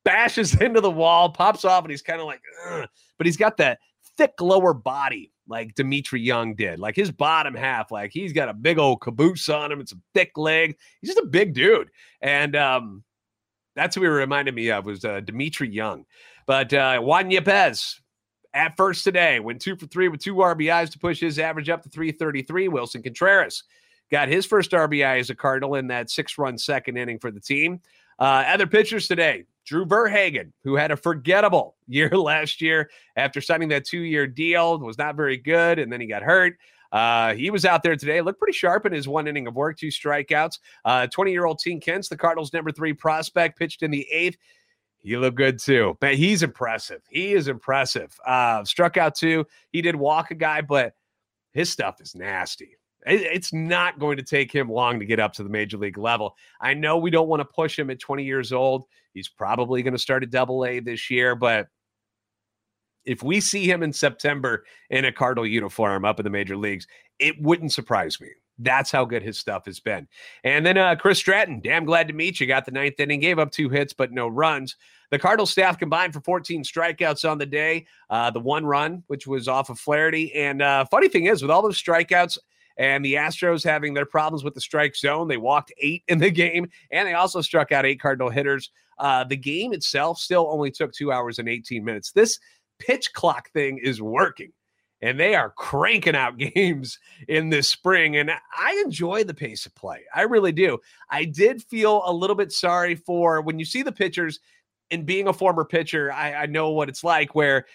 bashes 0.05 0.55
into 0.61 0.81
the 0.81 0.91
wall, 0.91 1.31
pops 1.31 1.65
off, 1.65 1.85
and 1.85 1.91
he's 1.91 2.03
kind 2.03 2.21
of 2.21 2.27
like, 2.27 2.41
Ugh. 2.71 2.89
but 3.19 3.27
he's 3.27 3.37
got 3.37 3.57
that 3.59 3.79
thick 4.17 4.41
lower 4.41 4.75
body 4.75 5.33
like 5.49 5.75
Dmitri 5.75 6.21
Young 6.21 6.55
did. 6.55 6.79
Like 6.79 6.97
his 6.97 7.11
bottom 7.11 7.55
half, 7.55 7.91
like 7.91 8.13
he's 8.13 8.33
got 8.33 8.49
a 8.49 8.55
big 8.55 8.79
old 8.79 9.01
caboose 9.01 9.49
on 9.49 9.71
him. 9.71 9.81
It's 9.81 9.93
a 9.93 10.01
thick 10.15 10.33
leg. 10.37 10.77
He's 11.01 11.11
just 11.11 11.25
a 11.25 11.29
big 11.29 11.55
dude. 11.55 11.91
And 12.21 12.57
um, 12.57 13.05
that's 13.75 13.95
who 13.95 14.03
he 14.03 14.09
reminded 14.09 14.55
me 14.55 14.71
of 14.71 14.87
was 14.87 15.05
uh, 15.05 15.21
Dmitri 15.21 15.69
Young. 15.69 16.05
But 16.47 16.73
uh, 16.73 17.01
Juan 17.01 17.31
Yepez 17.31 18.01
at 18.55 18.77
first 18.77 19.05
today 19.05 19.41
went 19.41 19.61
two 19.61 19.77
for 19.77 19.87
three 19.87 20.09
with 20.09 20.21
two 20.21 20.35
RBIs 20.37 20.91
to 20.91 20.99
push 20.99 21.21
his 21.21 21.39
average 21.39 21.69
up 21.69 21.83
to 21.83 21.89
333. 21.89 22.69
Willson 22.69 23.03
Contreras 23.03 23.65
got 24.11 24.29
his 24.29 24.47
first 24.47 24.71
RBI 24.73 25.21
as 25.21 25.31
a 25.31 25.35
Cardinal 25.35 25.75
in 25.77 25.89
that 25.89 26.11
six 26.11 26.39
run 26.39 26.59
second 26.59 26.97
inning 26.97 27.19
for 27.19 27.31
the 27.31 27.41
team. 27.41 27.81
Uh, 28.19 28.45
other 28.47 28.67
pitchers 28.67 29.09
today 29.09 29.45
Drew 29.67 29.85
Verhagen, 29.85 30.53
who 30.65 30.77
had 30.77 30.91
a 30.91 30.97
forgettable 30.97 31.77
year 31.87 32.11
last 32.11 32.61
year 32.63 32.91
after 33.17 33.41
signing 33.41 33.69
that 33.71 33.85
two 33.85 34.01
year 34.01 34.27
deal, 34.27 34.79
was 34.79 34.99
not 34.99 35.17
very 35.17 35.37
good, 35.37 35.79
and 35.79 35.93
then 35.93 36.01
he 36.01 36.07
got 36.07 36.23
hurt. 36.23 36.55
Uh, 36.93 37.35
he 37.35 37.51
was 37.51 37.65
out 37.65 37.83
there 37.83 37.97
today, 37.97 38.21
looked 38.21 38.39
pretty 38.39 38.57
sharp 38.57 38.87
in 38.87 38.93
his 38.93 39.09
one 39.09 39.27
inning 39.27 39.49
of 39.49 39.55
work, 39.57 39.77
two 39.77 39.89
strikeouts. 39.89 40.61
20 41.11 41.31
uh, 41.31 41.33
year 41.33 41.45
old 41.45 41.59
Tink 41.59 41.85
Hence, 41.85 42.09
the 42.09 42.17
Cardinals' 42.17 42.53
number 42.53 42.71
three 42.71 42.93
prospect, 42.93 43.59
pitched 43.59 43.83
in 43.83 43.91
the 43.91 44.07
eighth. 44.11 44.39
He 44.99 45.17
looked 45.17 45.37
good 45.37 45.59
too. 45.59 45.97
Man, 46.01 46.17
he's 46.17 46.43
impressive. 46.43 47.03
He 47.11 47.33
is 47.33 47.49
impressive. 47.49 48.17
Uh, 48.25 48.65
struck 48.65 48.97
out 48.97 49.15
two. 49.15 49.47
He 49.71 49.83
did 49.83 49.95
walk 49.95 50.31
a 50.31 50.35
guy, 50.35 50.63
but 50.63 50.95
his 51.53 51.71
stuff 51.71 52.01
is 52.01 52.15
nasty 52.15 52.77
it's 53.07 53.53
not 53.53 53.99
going 53.99 54.17
to 54.17 54.23
take 54.23 54.53
him 54.53 54.69
long 54.69 54.99
to 54.99 55.07
get 55.07 55.21
up 55.21 55.33
to 55.35 55.43
the 55.43 55.49
major 55.49 55.77
league 55.77 55.99
level. 55.99 56.37
I 56.61 56.75
know 56.75 56.99
we 56.99 57.11
don't 57.11 57.29
want 57.29 57.41
to 57.41 57.45
push 57.45 57.79
him 57.79 57.91
at 57.91 58.01
20 58.01 58.25
years 58.25 58.53
old. 58.53 58.85
He's 59.15 59.29
probably 59.29 59.83
going 59.83 59.95
to 59.95 59.99
start 59.99 60.23
at 60.23 60.31
double 60.31 60.65
A 60.65 60.81
this 60.81 61.11
year, 61.11 61.35
but 61.35 61.69
if 63.05 63.23
we 63.23 63.41
see 63.41 63.71
him 63.71 63.83
in 63.83 63.93
September 63.93 64.65
in 64.91 65.05
a 65.05 65.13
Cardinal 65.13 65.47
uniform 65.47 66.05
up 66.05 66.19
in 66.19 66.25
the 66.25 66.31
major 66.31 66.57
leagues, 66.57 66.87
it 67.19 67.41
wouldn't 67.41 67.73
surprise 67.73 68.21
me. 68.21 68.29
That's 68.59 68.91
how 68.91 69.05
good 69.05 69.23
his 69.23 69.39
stuff 69.39 69.67
has 69.67 69.81
been. 69.81 70.09
And 70.43 70.65
then 70.65 70.79
uh, 70.79 70.97
Chris 70.97 71.19
Stratton, 71.19 71.61
damn 71.61 71.85
glad 71.85 72.09
to 72.09 72.15
meet 72.15 72.41
you. 72.41 72.47
Got 72.47 72.65
the 72.65 72.73
ninth 72.73 72.99
inning, 72.99 73.21
gave 73.21 73.39
up 73.39 73.53
two 73.53 73.69
hits, 73.69 73.93
but 73.93 74.13
no 74.13 74.29
runs. 74.29 74.77
The 75.11 75.19
Cardinal 75.19 75.47
staff 75.47 75.79
combined 75.79 76.13
for 76.13 76.21
14 76.21 76.65
strikeouts 76.65 77.31
on 77.31 77.39
the 77.39 77.47
day. 77.47 77.87
Uh, 78.11 78.31
the 78.31 78.41
one 78.41 78.67
run, 78.67 79.05
which 79.07 79.27
was 79.27 79.47
off 79.47 79.71
of 79.71 79.79
Flaherty. 79.79 80.35
And 80.35 80.63
uh, 80.63 80.85
funny 80.87 81.09
thing 81.09 81.27
is, 81.27 81.43
with 81.43 81.51
all 81.51 81.63
those 81.63 81.81
strikeouts, 81.81 82.39
and 82.77 83.05
the 83.05 83.15
Astros 83.15 83.65
having 83.65 83.95
their 83.95 84.07
problems 84.07 84.45
with 84.45 84.55
the 84.55 84.61
strike 84.61 84.97
zone. 84.97 85.29
They 85.29 85.37
walked 85.37 85.73
eight 85.79 86.03
in 86.09 86.19
the 86.19 86.31
game, 86.31 86.69
and 86.91 87.09
they 87.09 87.15
also 87.15 87.41
struck 87.41 87.73
out 87.73 87.87
eight 87.87 88.01
Cardinal 88.01 88.31
hitters. 88.31 88.71
Uh, 88.99 89.25
the 89.25 89.37
game 89.37 89.73
itself 89.73 90.19
still 90.19 90.49
only 90.51 90.71
took 90.71 90.93
two 90.93 91.13
hours 91.13 91.39
and 91.39 91.49
18 91.49 91.85
minutes. 91.85 92.13
This 92.13 92.39
pitch 92.79 93.13
clock 93.13 93.51
thing 93.53 93.79
is 93.79 94.03
working, 94.03 94.53
and 95.01 95.19
they 95.19 95.35
are 95.35 95.51
cranking 95.51 96.17
out 96.17 96.39
games 96.55 96.99
in 97.29 97.49
this 97.51 97.69
spring. 97.69 98.17
And 98.17 98.31
I 98.31 98.83
enjoy 98.85 99.25
the 99.25 99.35
pace 99.35 99.67
of 99.67 99.75
play. 99.75 100.03
I 100.15 100.23
really 100.23 100.53
do. 100.53 100.79
I 101.11 101.25
did 101.25 101.63
feel 101.63 102.03
a 102.07 102.13
little 102.13 102.37
bit 102.37 102.53
sorry 102.53 102.95
for 102.95 103.41
when 103.41 103.59
you 103.59 103.65
see 103.65 103.83
the 103.83 103.93
pitchers. 103.93 104.41
And 104.93 105.05
being 105.05 105.27
a 105.27 105.33
former 105.33 105.65
pitcher, 105.65 106.13
I, 106.13 106.33
I 106.33 106.47
know 106.47 106.71
what 106.71 106.89
it's 106.89 107.03
like 107.03 107.35
where 107.35 107.67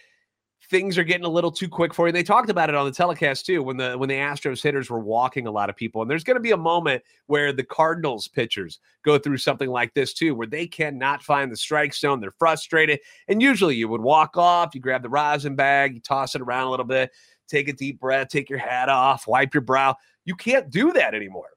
things 0.72 0.98
are 0.98 1.04
getting 1.04 1.26
a 1.26 1.30
little 1.30 1.52
too 1.52 1.68
quick 1.68 1.94
for 1.94 2.08
you. 2.08 2.14
They 2.14 2.24
talked 2.24 2.50
about 2.50 2.70
it 2.70 2.76
on 2.76 2.86
the 2.86 2.94
telecast 2.94 3.46
too 3.46 3.62
when 3.62 3.76
the 3.76 3.98
when 3.98 4.08
the 4.08 4.16
Astros 4.16 4.64
hitters 4.64 4.90
were 4.90 5.02
walking 5.02 5.46
a 5.46 5.52
lot 5.52 5.70
of 5.70 5.76
people. 5.76 6.02
And 6.02 6.10
there's 6.10 6.24
going 6.24 6.38
to 6.38 6.42
be 6.42 6.52
a 6.52 6.58
moment 6.58 7.04
where 7.28 7.52
the 7.52 7.64
Cardinals 7.64 8.30
pitchers 8.30 8.80
go 9.04 9.20
through 9.20 9.38
something 9.38 9.70
like 9.70 9.94
this 9.94 10.14
too, 10.14 10.34
where 10.34 10.48
they 10.48 10.66
cannot 10.66 11.22
find 11.22 11.52
the 11.52 11.58
strike 11.58 11.94
zone. 11.94 12.22
They're 12.22 12.32
frustrated. 12.32 13.02
And 13.28 13.42
usually 13.42 13.76
you 13.76 13.90
would 13.90 14.02
walk 14.02 14.38
off, 14.38 14.74
you 14.74 14.80
grab 14.80 15.04
the 15.04 15.10
rosin 15.10 15.56
bag, 15.56 15.94
you 15.94 16.00
toss 16.00 16.36
it 16.36 16.42
around 16.42 16.68
a 16.68 16.72
little 16.72 16.86
bit, 16.86 17.12
take 17.50 17.68
a 17.68 17.74
deep 17.74 18.00
breath, 18.00 18.30
take 18.30 18.50
your 18.50 18.60
hat 18.60 18.88
off, 18.88 19.28
wipe 19.28 19.54
your 19.54 19.62
brow. 19.62 19.96
You 20.24 20.36
can't 20.36 20.70
do 20.70 20.94
that 20.94 21.14
anymore. 21.14 21.50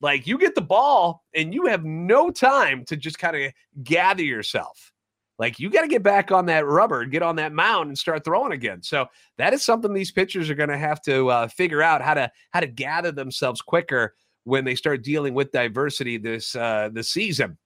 Like 0.00 0.26
you 0.26 0.38
get 0.38 0.54
the 0.54 0.62
ball 0.62 1.22
and 1.34 1.52
you 1.52 1.66
have 1.66 1.84
no 1.84 2.30
time 2.30 2.84
to 2.86 2.96
just 2.96 3.18
kind 3.18 3.36
of 3.36 3.52
gather 3.82 4.24
yourself 4.24 4.93
like 5.38 5.58
you 5.58 5.70
got 5.70 5.82
to 5.82 5.88
get 5.88 6.02
back 6.02 6.30
on 6.30 6.46
that 6.46 6.66
rubber, 6.66 7.02
and 7.02 7.12
get 7.12 7.22
on 7.22 7.36
that 7.36 7.52
mound, 7.52 7.88
and 7.88 7.98
start 7.98 8.24
throwing 8.24 8.52
again. 8.52 8.82
So 8.82 9.06
that 9.38 9.52
is 9.52 9.64
something 9.64 9.92
these 9.92 10.12
pitchers 10.12 10.48
are 10.50 10.54
going 10.54 10.68
to 10.68 10.78
have 10.78 11.02
to 11.02 11.28
uh, 11.28 11.48
figure 11.48 11.82
out 11.82 12.02
how 12.02 12.14
to 12.14 12.30
how 12.50 12.60
to 12.60 12.66
gather 12.66 13.12
themselves 13.12 13.60
quicker 13.60 14.14
when 14.44 14.64
they 14.64 14.74
start 14.74 15.02
dealing 15.02 15.34
with 15.34 15.52
diversity 15.52 16.18
this 16.18 16.54
uh, 16.54 16.90
this 16.92 17.10
season. 17.10 17.58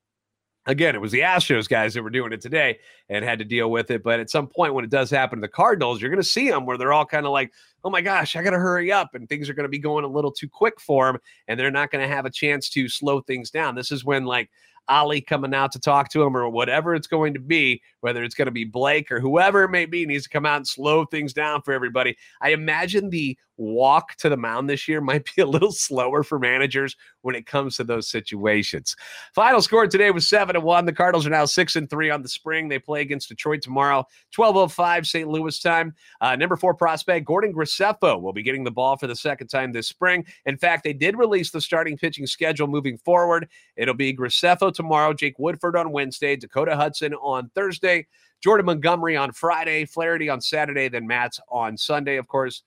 Again, 0.67 0.95
it 0.95 1.01
was 1.01 1.13
the 1.13 1.21
Astros 1.21 1.67
guys 1.67 1.95
that 1.95 2.03
were 2.03 2.11
doing 2.11 2.31
it 2.31 2.43
today 2.43 2.79
and 3.09 3.25
had 3.25 3.39
to 3.39 3.45
deal 3.45 3.71
with 3.71 3.91
it. 3.91 4.03
But 4.03 4.21
at 4.21 4.29
some 4.29 4.47
point, 4.47 4.75
when 4.75 4.85
it 4.85 4.91
does 4.91 5.11
happen 5.11 5.39
to 5.39 5.41
the 5.41 5.49
Cardinals, 5.49 5.99
you're 5.99 6.11
going 6.11 6.23
to 6.23 6.29
see 6.29 6.51
them 6.51 6.67
where 6.67 6.77
they're 6.77 6.93
all 6.93 7.07
kind 7.07 7.25
of 7.25 7.33
like, 7.33 7.55
oh 7.85 7.91
my 7.91 8.03
gosh, 8.03 8.37
I 8.37 8.43
got 8.43 8.51
to 8.51 8.59
hurry 8.59 8.93
up. 8.93 9.15
And 9.15 9.27
things 9.27 9.49
are 9.49 9.55
going 9.55 9.65
to 9.65 9.71
be 9.71 9.79
going 9.79 10.05
a 10.05 10.09
little 10.09 10.31
too 10.31 10.49
quick 10.49 10.79
for 10.79 11.07
them. 11.07 11.23
And 11.47 11.59
they're 11.59 11.71
not 11.71 11.91
going 11.91 12.07
to 12.07 12.15
have 12.15 12.27
a 12.27 12.31
chance 12.31 12.69
to 12.71 12.87
slow 12.87 13.23
things 13.23 13.51
down. 13.51 13.77
This 13.77 13.91
is 13.91 14.05
when, 14.05 14.27
like, 14.27 14.51
Ollie 14.89 15.21
coming 15.21 15.55
out 15.55 15.73
to 15.73 15.79
talk 15.79 16.11
to 16.11 16.23
him 16.23 16.37
or 16.37 16.49
whatever 16.49 16.95
it's 16.95 17.07
going 17.07 17.35
to 17.35 17.41
be, 17.41 17.83
whether 18.01 18.23
it's 18.23 18.35
going 18.35 18.47
to 18.47 18.53
be 18.53 18.65
Blake 18.65 19.11
or 19.11 19.21
whoever 19.21 19.65
it 19.65 19.71
may 19.71 19.87
be, 19.87 20.07
needs 20.07 20.25
to 20.25 20.31
come 20.31 20.47
out 20.47 20.57
and 20.57 20.69
slow 20.69 21.05
things 21.05 21.33
down 21.33 21.63
for 21.63 21.73
everybody. 21.73 22.17
I 22.41 22.51
imagine 22.51 23.11
the 23.11 23.37
walk 23.59 24.15
to 24.15 24.29
the 24.29 24.37
mound 24.37 24.71
this 24.71 24.89
year 24.89 25.01
might 25.09 25.29
be 25.35 25.43
a 25.43 25.47
little 25.47 25.73
slower 25.73 26.23
for 26.23 26.39
managers 26.39 26.97
when 27.23 27.35
it 27.35 27.47
comes 27.47 27.77
to 27.77 27.85
those 27.85 28.09
situations. 28.09 28.97
Final 29.35 29.61
score 29.61 29.87
today 29.87 30.11
was 30.11 30.29
seven 30.29 30.57
and 30.57 30.65
one. 30.65 30.87
The 30.87 30.93
Cardinals 30.93 31.27
are 31.27 31.31
now 31.31 31.45
six 31.45 31.77
and 31.77 31.91
three 31.91 32.11
on 32.11 32.23
the 32.23 32.29
spring. 32.29 32.69
They 32.69 32.79
play 32.79 33.03
against 33.03 33.29
Detroit 33.29 33.61
tomorrow, 33.61 34.07
1205 34.35 35.07
St. 35.07 35.29
Louis 35.29 35.59
time. 35.59 35.95
Uh, 36.21 36.37
number 36.37 36.57
four 36.57 36.75
prospect 36.75 37.27
Gordon 37.27 37.53
Graceffo 37.53 38.21
will 38.21 38.33
be 38.33 38.43
getting 38.43 38.65
the 38.65 38.71
ball 38.71 38.97
for 38.97 39.07
the 39.07 39.17
second 39.17 39.49
time 39.49 39.73
this 39.73 39.89
spring. 39.89 40.25
In 40.47 40.57
fact, 40.57 40.85
they 40.85 40.93
did 40.93 41.19
release 41.19 41.51
the 41.51 41.61
starting 41.61 41.99
pitching 41.99 42.27
schedule 42.27 42.69
moving 42.69 42.97
forward. 42.99 43.49
It'll 43.77 43.95
be 43.95 44.15
Graceffo 44.15 44.73
tomorrow, 44.79 45.13
Jake 45.13 45.39
Woodford 45.39 45.77
on 45.77 45.93
Wednesday, 45.93 46.37
Dakota 46.37 46.75
Hudson 46.75 47.13
on 47.15 47.51
Thursday, 47.55 48.07
Jordan 48.41 48.65
Montgomery 48.67 49.17
on 49.17 49.33
Friday, 49.33 49.85
Flaherty 49.85 50.29
on 50.29 50.41
Saturday, 50.41 50.89
then 50.89 51.07
Matz 51.07 51.41
on 51.51 51.77
Sunday. 51.77 52.17
Of 52.17 52.29
course, 52.29 52.63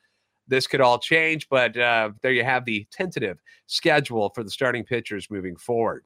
this 0.48 0.68
could 0.68 0.82
all 0.82 1.00
change, 1.00 1.48
but 1.50 1.76
uh, 1.78 2.12
there 2.22 2.34
you 2.34 2.44
have 2.44 2.66
the 2.66 2.86
tentative 2.92 3.40
schedule 3.68 4.30
for 4.36 4.44
the 4.44 4.52
starting 4.52 4.84
pitchers 4.84 5.32
moving 5.32 5.56
forward. 5.56 6.04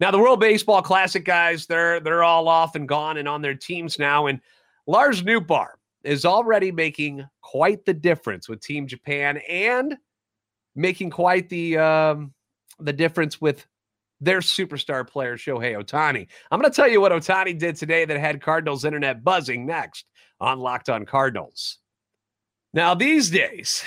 Now, 0.00 0.10
the 0.10 0.18
World 0.18 0.40
Baseball 0.40 0.82
Classic 0.82 1.24
guys, 1.24 1.66
they're 1.66 2.00
they're 2.00 2.24
all 2.24 2.48
off 2.48 2.74
and 2.74 2.88
gone 2.88 3.18
and 3.18 3.28
on 3.28 3.40
their 3.40 3.54
teams 3.54 3.98
now. 3.98 4.26
And 4.26 4.40
Lars 4.86 5.22
Nootbaar 5.22 5.68
is 6.02 6.24
already 6.24 6.72
making 6.72 7.24
quite 7.40 7.84
the 7.84 7.94
difference 7.94 8.48
with 8.48 8.60
Team 8.60 8.88
Japan 8.88 9.40
and 9.48 9.96
making 10.74 11.10
quite 11.10 11.48
the 11.48 11.78
um, 11.78 12.34
the 12.80 12.92
difference 12.92 13.40
with 13.40 13.64
their 14.22 14.40
superstar 14.40 15.06
player 15.06 15.36
Shohei 15.36 15.76
Ohtani. 15.76 16.28
I'm 16.50 16.60
going 16.60 16.70
to 16.70 16.74
tell 16.74 16.88
you 16.88 17.00
what 17.00 17.12
Ohtani 17.12 17.58
did 17.58 17.76
today 17.76 18.04
that 18.04 18.18
had 18.18 18.40
Cardinals 18.40 18.84
internet 18.84 19.24
buzzing 19.24 19.66
next 19.66 20.06
on 20.40 20.60
Locked 20.60 20.88
On 20.88 21.04
Cardinals. 21.04 21.78
Now, 22.72 22.94
these 22.94 23.30
days, 23.30 23.84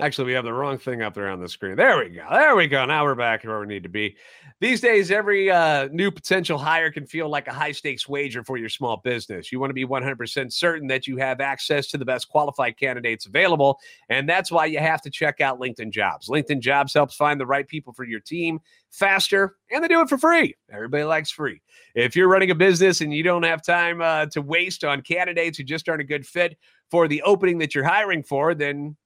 actually, 0.00 0.26
we 0.26 0.32
have 0.32 0.44
the 0.44 0.52
wrong 0.52 0.78
thing 0.78 1.02
up 1.02 1.14
there 1.14 1.28
on 1.28 1.40
the 1.40 1.48
screen. 1.48 1.76
There 1.76 1.98
we 1.98 2.10
go. 2.10 2.26
There 2.30 2.56
we 2.56 2.66
go. 2.66 2.84
Now 2.84 3.04
we're 3.04 3.14
back 3.14 3.44
where 3.44 3.60
we 3.60 3.66
need 3.66 3.82
to 3.82 3.88
be. 3.88 4.16
These 4.60 4.80
days, 4.80 5.10
every 5.10 5.50
uh, 5.50 5.88
new 5.92 6.10
potential 6.10 6.58
hire 6.58 6.90
can 6.90 7.06
feel 7.06 7.28
like 7.28 7.46
a 7.48 7.52
high 7.52 7.72
stakes 7.72 8.08
wager 8.08 8.42
for 8.42 8.56
your 8.56 8.68
small 8.68 8.98
business. 8.98 9.52
You 9.52 9.60
want 9.60 9.70
to 9.70 9.74
be 9.74 9.84
100% 9.84 10.52
certain 10.52 10.88
that 10.88 11.06
you 11.06 11.16
have 11.18 11.40
access 11.40 11.88
to 11.88 11.98
the 11.98 12.04
best 12.04 12.28
qualified 12.28 12.78
candidates 12.78 13.26
available. 13.26 13.78
And 14.08 14.28
that's 14.28 14.50
why 14.50 14.66
you 14.66 14.78
have 14.78 15.02
to 15.02 15.10
check 15.10 15.40
out 15.40 15.60
LinkedIn 15.60 15.90
Jobs. 15.90 16.28
LinkedIn 16.28 16.60
Jobs 16.60 16.94
helps 16.94 17.14
find 17.14 17.40
the 17.40 17.46
right 17.46 17.66
people 17.66 17.92
for 17.92 18.04
your 18.04 18.20
team 18.20 18.60
faster, 18.90 19.56
and 19.70 19.84
they 19.84 19.88
do 19.88 20.00
it 20.00 20.08
for 20.08 20.16
free. 20.16 20.54
Everybody 20.72 21.04
likes 21.04 21.30
free. 21.30 21.60
If 21.94 22.16
you're 22.16 22.28
running 22.28 22.50
a 22.50 22.54
business 22.54 23.02
and 23.02 23.12
you 23.12 23.22
don't 23.22 23.42
have 23.42 23.62
time 23.62 24.00
uh, 24.00 24.26
to 24.26 24.40
waste 24.40 24.84
on 24.84 25.02
candidates 25.02 25.58
who 25.58 25.64
just 25.64 25.88
aren't 25.88 26.00
a 26.00 26.04
good 26.04 26.26
fit, 26.26 26.56
for 26.90 27.08
the 27.08 27.22
opening 27.22 27.58
that 27.58 27.74
you're 27.74 27.84
hiring 27.84 28.22
for, 28.22 28.54
then 28.54 28.96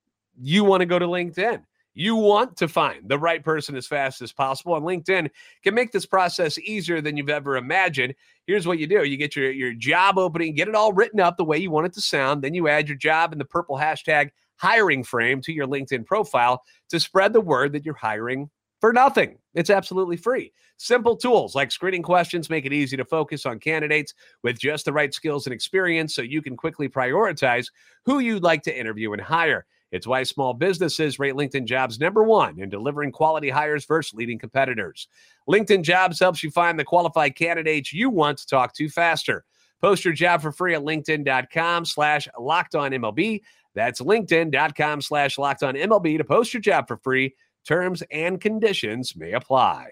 you 0.40 0.64
want 0.64 0.80
to 0.80 0.86
go 0.86 0.98
to 0.98 1.06
LinkedIn. 1.06 1.62
You 1.92 2.14
want 2.14 2.56
to 2.58 2.68
find 2.68 3.08
the 3.08 3.18
right 3.18 3.44
person 3.44 3.76
as 3.76 3.86
fast 3.86 4.22
as 4.22 4.32
possible. 4.32 4.76
And 4.76 4.86
LinkedIn 4.86 5.28
can 5.64 5.74
make 5.74 5.90
this 5.90 6.06
process 6.06 6.56
easier 6.58 7.00
than 7.00 7.16
you've 7.16 7.28
ever 7.28 7.56
imagined. 7.56 8.14
Here's 8.46 8.66
what 8.66 8.78
you 8.78 8.86
do 8.86 9.04
you 9.04 9.16
get 9.16 9.34
your, 9.34 9.50
your 9.50 9.74
job 9.74 10.16
opening, 10.16 10.54
get 10.54 10.68
it 10.68 10.74
all 10.74 10.92
written 10.92 11.20
up 11.20 11.36
the 11.36 11.44
way 11.44 11.58
you 11.58 11.70
want 11.70 11.86
it 11.86 11.92
to 11.94 12.00
sound. 12.00 12.42
Then 12.42 12.54
you 12.54 12.68
add 12.68 12.88
your 12.88 12.96
job 12.96 13.32
in 13.32 13.38
the 13.38 13.44
purple 13.44 13.76
hashtag 13.76 14.30
hiring 14.56 15.02
frame 15.02 15.40
to 15.40 15.52
your 15.52 15.66
LinkedIn 15.66 16.06
profile 16.06 16.62
to 16.90 17.00
spread 17.00 17.32
the 17.32 17.40
word 17.40 17.72
that 17.72 17.84
you're 17.84 17.94
hiring 17.94 18.50
for 18.80 18.92
nothing. 18.92 19.38
It's 19.54 19.70
absolutely 19.70 20.16
free. 20.16 20.52
Simple 20.76 21.16
tools 21.16 21.54
like 21.54 21.70
screening 21.70 22.02
questions 22.02 22.48
make 22.48 22.64
it 22.64 22.72
easy 22.72 22.96
to 22.96 23.04
focus 23.04 23.44
on 23.44 23.58
candidates 23.58 24.14
with 24.42 24.58
just 24.58 24.86
the 24.86 24.92
right 24.92 25.12
skills 25.12 25.46
and 25.46 25.52
experience 25.52 26.14
so 26.14 26.22
you 26.22 26.40
can 26.40 26.56
quickly 26.56 26.88
prioritize 26.88 27.66
who 28.06 28.20
you'd 28.20 28.42
like 28.42 28.62
to 28.62 28.78
interview 28.78 29.12
and 29.12 29.20
hire. 29.20 29.66
It's 29.92 30.06
why 30.06 30.22
small 30.22 30.54
businesses 30.54 31.18
rate 31.18 31.34
LinkedIn 31.34 31.64
jobs 31.64 31.98
number 31.98 32.22
one 32.22 32.60
in 32.60 32.68
delivering 32.68 33.12
quality 33.12 33.50
hires 33.50 33.84
versus 33.84 34.14
leading 34.14 34.38
competitors. 34.38 35.08
LinkedIn 35.48 35.82
jobs 35.82 36.20
helps 36.20 36.42
you 36.42 36.50
find 36.50 36.78
the 36.78 36.84
qualified 36.84 37.34
candidates 37.36 37.92
you 37.92 38.10
want 38.10 38.38
to 38.38 38.46
talk 38.46 38.74
to 38.74 38.88
faster. 38.88 39.44
Post 39.80 40.04
your 40.04 40.14
job 40.14 40.42
for 40.42 40.52
free 40.52 40.74
at 40.74 40.82
LinkedIn.com 40.82 41.84
slash 41.84 42.28
locked 42.38 42.74
on 42.74 42.92
MLB. 42.92 43.40
That's 43.74 44.00
LinkedIn.com 44.00 45.00
slash 45.00 45.38
locked 45.38 45.62
on 45.62 45.74
MLB 45.74 46.18
to 46.18 46.24
post 46.24 46.52
your 46.52 46.60
job 46.60 46.86
for 46.86 46.98
free. 46.98 47.34
Terms 47.66 48.02
and 48.10 48.40
conditions 48.40 49.14
may 49.16 49.32
apply. 49.32 49.90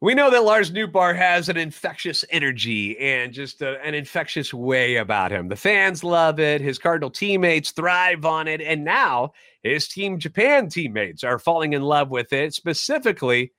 We 0.00 0.14
know 0.14 0.30
that 0.30 0.44
Lars 0.44 0.70
Nootbaar 0.70 1.16
has 1.16 1.48
an 1.48 1.56
infectious 1.56 2.24
energy 2.28 2.98
and 2.98 3.32
just 3.32 3.62
a, 3.62 3.80
an 3.82 3.94
infectious 3.94 4.52
way 4.52 4.96
about 4.96 5.30
him. 5.30 5.48
The 5.48 5.56
fans 5.56 6.04
love 6.04 6.38
it. 6.38 6.60
His 6.60 6.78
Cardinal 6.78 7.10
teammates 7.10 7.70
thrive 7.70 8.24
on 8.26 8.46
it. 8.46 8.60
And 8.60 8.84
now 8.84 9.32
his 9.62 9.88
Team 9.88 10.18
Japan 10.18 10.68
teammates 10.68 11.24
are 11.24 11.38
falling 11.38 11.72
in 11.72 11.82
love 11.82 12.10
with 12.10 12.32
it, 12.32 12.52
specifically, 12.52 13.52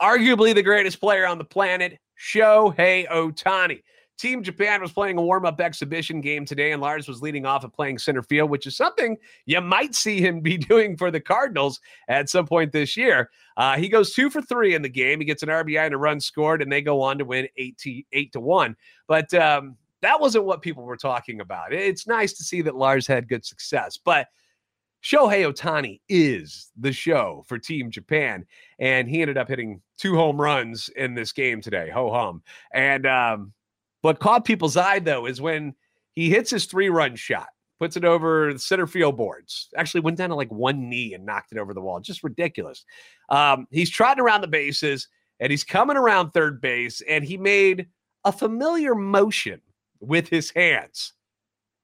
arguably 0.00 0.54
the 0.54 0.62
greatest 0.62 1.00
player 1.00 1.26
on 1.26 1.38
the 1.38 1.44
planet, 1.44 1.98
Shohei 2.20 3.08
Ohtani. 3.08 3.82
Team 4.18 4.42
Japan 4.42 4.80
was 4.80 4.92
playing 4.92 5.18
a 5.18 5.22
warm 5.22 5.44
up 5.44 5.60
exhibition 5.60 6.20
game 6.20 6.44
today, 6.44 6.72
and 6.72 6.80
Lars 6.80 7.08
was 7.08 7.22
leading 7.22 7.44
off 7.44 7.64
and 7.64 7.72
playing 7.72 7.98
center 7.98 8.22
field, 8.22 8.50
which 8.50 8.66
is 8.66 8.76
something 8.76 9.16
you 9.46 9.60
might 9.60 9.94
see 9.94 10.20
him 10.20 10.40
be 10.40 10.56
doing 10.58 10.96
for 10.96 11.10
the 11.10 11.20
Cardinals 11.20 11.80
at 12.08 12.28
some 12.28 12.46
point 12.46 12.72
this 12.72 12.96
year. 12.96 13.30
Uh, 13.56 13.76
he 13.76 13.88
goes 13.88 14.14
two 14.14 14.30
for 14.30 14.40
three 14.40 14.74
in 14.74 14.82
the 14.82 14.88
game. 14.88 15.18
He 15.18 15.24
gets 15.24 15.42
an 15.42 15.48
RBI 15.48 15.86
and 15.86 15.94
a 15.94 15.98
run 15.98 16.20
scored, 16.20 16.62
and 16.62 16.70
they 16.70 16.82
go 16.82 17.00
on 17.00 17.18
to 17.18 17.24
win 17.24 17.48
eight 17.56 17.78
to, 17.78 18.02
eight 18.12 18.32
to 18.32 18.40
one. 18.40 18.76
But 19.08 19.32
um, 19.34 19.76
that 20.02 20.20
wasn't 20.20 20.44
what 20.44 20.62
people 20.62 20.84
were 20.84 20.96
talking 20.96 21.40
about. 21.40 21.72
It's 21.72 22.06
nice 22.06 22.32
to 22.34 22.44
see 22.44 22.62
that 22.62 22.76
Lars 22.76 23.06
had 23.06 23.28
good 23.28 23.44
success, 23.44 23.96
but 23.96 24.28
Shohei 25.02 25.52
Ohtani 25.52 26.00
is 26.08 26.70
the 26.78 26.92
show 26.92 27.44
for 27.48 27.58
Team 27.58 27.90
Japan, 27.90 28.46
and 28.78 29.08
he 29.08 29.20
ended 29.20 29.36
up 29.36 29.48
hitting 29.48 29.80
two 29.98 30.14
home 30.14 30.40
runs 30.40 30.88
in 30.90 31.14
this 31.14 31.32
game 31.32 31.60
today. 31.60 31.90
Ho 31.90 32.12
hum! 32.12 32.42
And 32.72 33.06
um, 33.06 33.52
what 34.02 34.20
caught 34.20 34.44
people's 34.44 34.76
eye, 34.76 34.98
though, 34.98 35.26
is 35.26 35.40
when 35.40 35.74
he 36.14 36.28
hits 36.28 36.50
his 36.50 36.66
three 36.66 36.90
run 36.90 37.16
shot, 37.16 37.48
puts 37.80 37.96
it 37.96 38.04
over 38.04 38.52
the 38.52 38.58
center 38.58 38.86
field 38.86 39.16
boards, 39.16 39.68
actually 39.76 40.02
went 40.02 40.18
down 40.18 40.28
to 40.28 40.34
like 40.34 40.52
one 40.52 40.88
knee 40.88 41.14
and 41.14 41.24
knocked 41.24 41.52
it 41.52 41.58
over 41.58 41.72
the 41.72 41.80
wall. 41.80 42.00
Just 42.00 42.22
ridiculous. 42.22 42.84
Um, 43.28 43.66
he's 43.70 43.90
trotting 43.90 44.22
around 44.22 44.42
the 44.42 44.48
bases 44.48 45.08
and 45.40 45.50
he's 45.50 45.64
coming 45.64 45.96
around 45.96 46.30
third 46.30 46.60
base 46.60 47.00
and 47.08 47.24
he 47.24 47.36
made 47.36 47.86
a 48.24 48.32
familiar 48.32 48.94
motion 48.94 49.60
with 50.00 50.28
his 50.28 50.50
hands. 50.50 51.14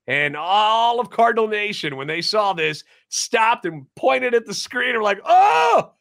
And 0.06 0.36
all 0.36 1.00
of 1.00 1.10
Cardinal 1.10 1.48
Nation, 1.48 1.96
when 1.96 2.06
they 2.06 2.22
saw 2.22 2.52
this, 2.52 2.82
stopped 3.10 3.66
and 3.66 3.86
pointed 3.94 4.34
at 4.34 4.46
the 4.46 4.54
screen 4.54 4.90
and 4.90 4.98
were 4.98 5.04
like, 5.04 5.20
oh, 5.24 5.92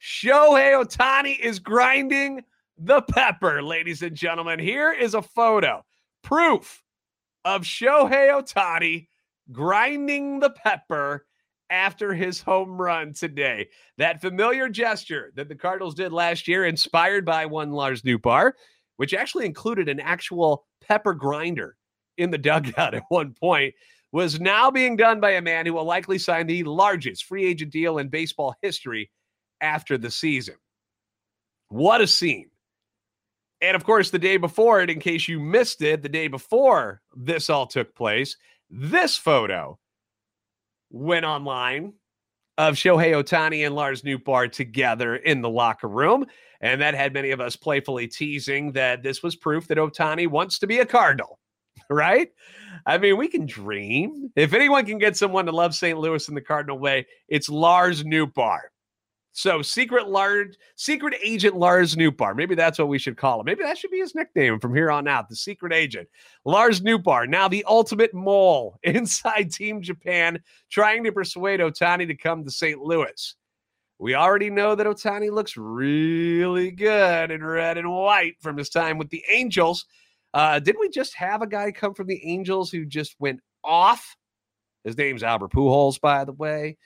Shohei 0.00 0.82
Ohtani 0.82 1.38
is 1.38 1.58
grinding 1.58 2.42
the 2.80 3.02
pepper, 3.02 3.62
ladies 3.62 4.02
and 4.02 4.16
gentlemen. 4.16 4.58
Here 4.58 4.90
is 4.90 5.12
a 5.14 5.20
photo, 5.20 5.84
proof 6.22 6.82
of 7.44 7.62
Shohei 7.62 8.30
Ohtani 8.30 9.08
grinding 9.52 10.40
the 10.40 10.50
pepper 10.50 11.26
after 11.68 12.14
his 12.14 12.40
home 12.40 12.80
run 12.80 13.12
today. 13.12 13.68
That 13.98 14.22
familiar 14.22 14.68
gesture 14.70 15.30
that 15.36 15.48
the 15.48 15.54
Cardinals 15.54 15.94
did 15.94 16.10
last 16.12 16.48
year, 16.48 16.64
inspired 16.64 17.24
by 17.24 17.44
one 17.44 17.70
Lars 17.70 18.02
Nootbaar, 18.02 18.52
which 18.96 19.12
actually 19.12 19.44
included 19.44 19.88
an 19.88 20.00
actual 20.00 20.66
pepper 20.80 21.12
grinder 21.12 21.76
in 22.16 22.30
the 22.30 22.38
dugout 22.38 22.94
at 22.94 23.04
one 23.10 23.34
point, 23.34 23.74
was 24.10 24.40
now 24.40 24.70
being 24.70 24.96
done 24.96 25.20
by 25.20 25.32
a 25.32 25.42
man 25.42 25.66
who 25.66 25.74
will 25.74 25.84
likely 25.84 26.18
sign 26.18 26.46
the 26.46 26.64
largest 26.64 27.24
free 27.24 27.44
agent 27.44 27.72
deal 27.72 27.98
in 27.98 28.08
baseball 28.08 28.54
history 28.62 29.10
after 29.60 29.98
the 29.98 30.10
season. 30.10 30.56
What 31.68 32.00
a 32.00 32.06
scene. 32.06 32.49
And 33.62 33.76
of 33.76 33.84
course, 33.84 34.10
the 34.10 34.18
day 34.18 34.36
before 34.36 34.80
it, 34.80 34.90
in 34.90 35.00
case 35.00 35.28
you 35.28 35.38
missed 35.38 35.82
it, 35.82 36.02
the 36.02 36.08
day 36.08 36.28
before 36.28 37.02
this 37.14 37.50
all 37.50 37.66
took 37.66 37.94
place, 37.94 38.36
this 38.70 39.16
photo 39.16 39.78
went 40.90 41.24
online 41.24 41.94
of 42.56 42.74
Shohei 42.74 43.12
Ohtani 43.12 43.64
and 43.64 43.74
Lars 43.74 44.02
Nootbaar 44.02 44.50
together 44.50 45.16
in 45.16 45.40
the 45.40 45.48
locker 45.48 45.88
room. 45.88 46.26
And 46.60 46.80
that 46.80 46.94
had 46.94 47.14
many 47.14 47.30
of 47.30 47.40
us 47.40 47.56
playfully 47.56 48.06
teasing 48.06 48.72
that 48.72 49.02
this 49.02 49.22
was 49.22 49.34
proof 49.34 49.66
that 49.68 49.78
Ohtani 49.78 50.26
wants 50.26 50.58
to 50.58 50.66
be 50.66 50.78
a 50.78 50.86
Cardinal, 50.86 51.38
right? 51.90 52.28
I 52.86 52.98
mean, 52.98 53.16
we 53.16 53.28
can 53.28 53.46
dream. 53.46 54.30
If 54.36 54.52
anyone 54.52 54.84
can 54.84 54.98
get 54.98 55.16
someone 55.16 55.46
to 55.46 55.52
love 55.52 55.74
St. 55.74 55.98
Louis 55.98 56.28
in 56.28 56.34
the 56.34 56.40
Cardinal 56.40 56.78
way, 56.78 57.06
it's 57.28 57.48
Lars 57.48 58.04
Nootbaar. 58.04 58.60
So 59.32 59.62
secret 59.62 60.08
large 60.08 60.56
secret 60.76 61.14
agent 61.22 61.56
Lars 61.56 61.94
Nootbaar. 61.94 62.34
Maybe 62.34 62.54
that's 62.54 62.78
what 62.78 62.88
we 62.88 62.98
should 62.98 63.16
call 63.16 63.40
him. 63.40 63.46
Maybe 63.46 63.62
that 63.62 63.78
should 63.78 63.90
be 63.90 64.00
his 64.00 64.14
nickname 64.14 64.58
from 64.58 64.74
here 64.74 64.90
on 64.90 65.06
out. 65.06 65.28
The 65.28 65.36
secret 65.36 65.72
agent. 65.72 66.08
Lars 66.44 66.80
Nootbaar, 66.80 67.28
now 67.28 67.46
the 67.46 67.64
ultimate 67.68 68.12
mole 68.12 68.78
inside 68.82 69.52
Team 69.52 69.82
Japan, 69.82 70.40
trying 70.70 71.04
to 71.04 71.12
persuade 71.12 71.60
Ohtani 71.60 72.08
to 72.08 72.14
come 72.16 72.44
to 72.44 72.50
St. 72.50 72.80
Louis. 72.80 73.36
We 74.00 74.14
already 74.14 74.48
know 74.48 74.74
that 74.74 74.86
Ohtani 74.86 75.30
looks 75.30 75.56
really 75.58 76.70
good 76.70 77.30
in 77.30 77.44
red 77.44 77.76
and 77.76 77.90
white 77.90 78.34
from 78.40 78.56
his 78.56 78.70
time 78.70 78.96
with 78.96 79.10
the 79.10 79.22
Angels. 79.30 79.84
Uh, 80.32 80.58
did 80.58 80.76
we 80.80 80.88
just 80.88 81.14
have 81.14 81.42
a 81.42 81.46
guy 81.46 81.70
come 81.70 81.92
from 81.92 82.06
the 82.06 82.24
Angels 82.24 82.70
who 82.70 82.86
just 82.86 83.14
went 83.18 83.40
off? 83.62 84.16
His 84.84 84.96
name's 84.96 85.22
Albert 85.22 85.52
Pujols, 85.52 86.00
by 86.00 86.24
the 86.24 86.32
way. 86.32 86.78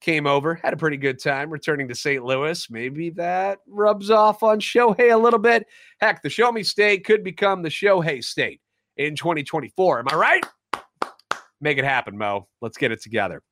Came 0.00 0.28
over, 0.28 0.54
had 0.54 0.72
a 0.72 0.76
pretty 0.76 0.96
good 0.96 1.20
time 1.20 1.50
returning 1.50 1.88
to 1.88 1.94
St. 1.94 2.24
Louis. 2.24 2.70
Maybe 2.70 3.10
that 3.10 3.58
rubs 3.66 4.10
off 4.10 4.44
on 4.44 4.60
Shohei 4.60 5.12
a 5.12 5.16
little 5.16 5.40
bit. 5.40 5.66
Heck, 6.00 6.22
the 6.22 6.30
Show 6.30 6.52
Me 6.52 6.62
State 6.62 7.04
could 7.04 7.24
become 7.24 7.62
the 7.62 7.68
Shohei 7.68 8.22
State 8.22 8.60
in 8.96 9.16
2024. 9.16 9.98
Am 9.98 10.06
I 10.08 10.14
right? 10.14 10.46
Make 11.60 11.78
it 11.78 11.84
happen, 11.84 12.16
Mo. 12.16 12.46
Let's 12.60 12.76
get 12.76 12.92
it 12.92 13.02
together. 13.02 13.42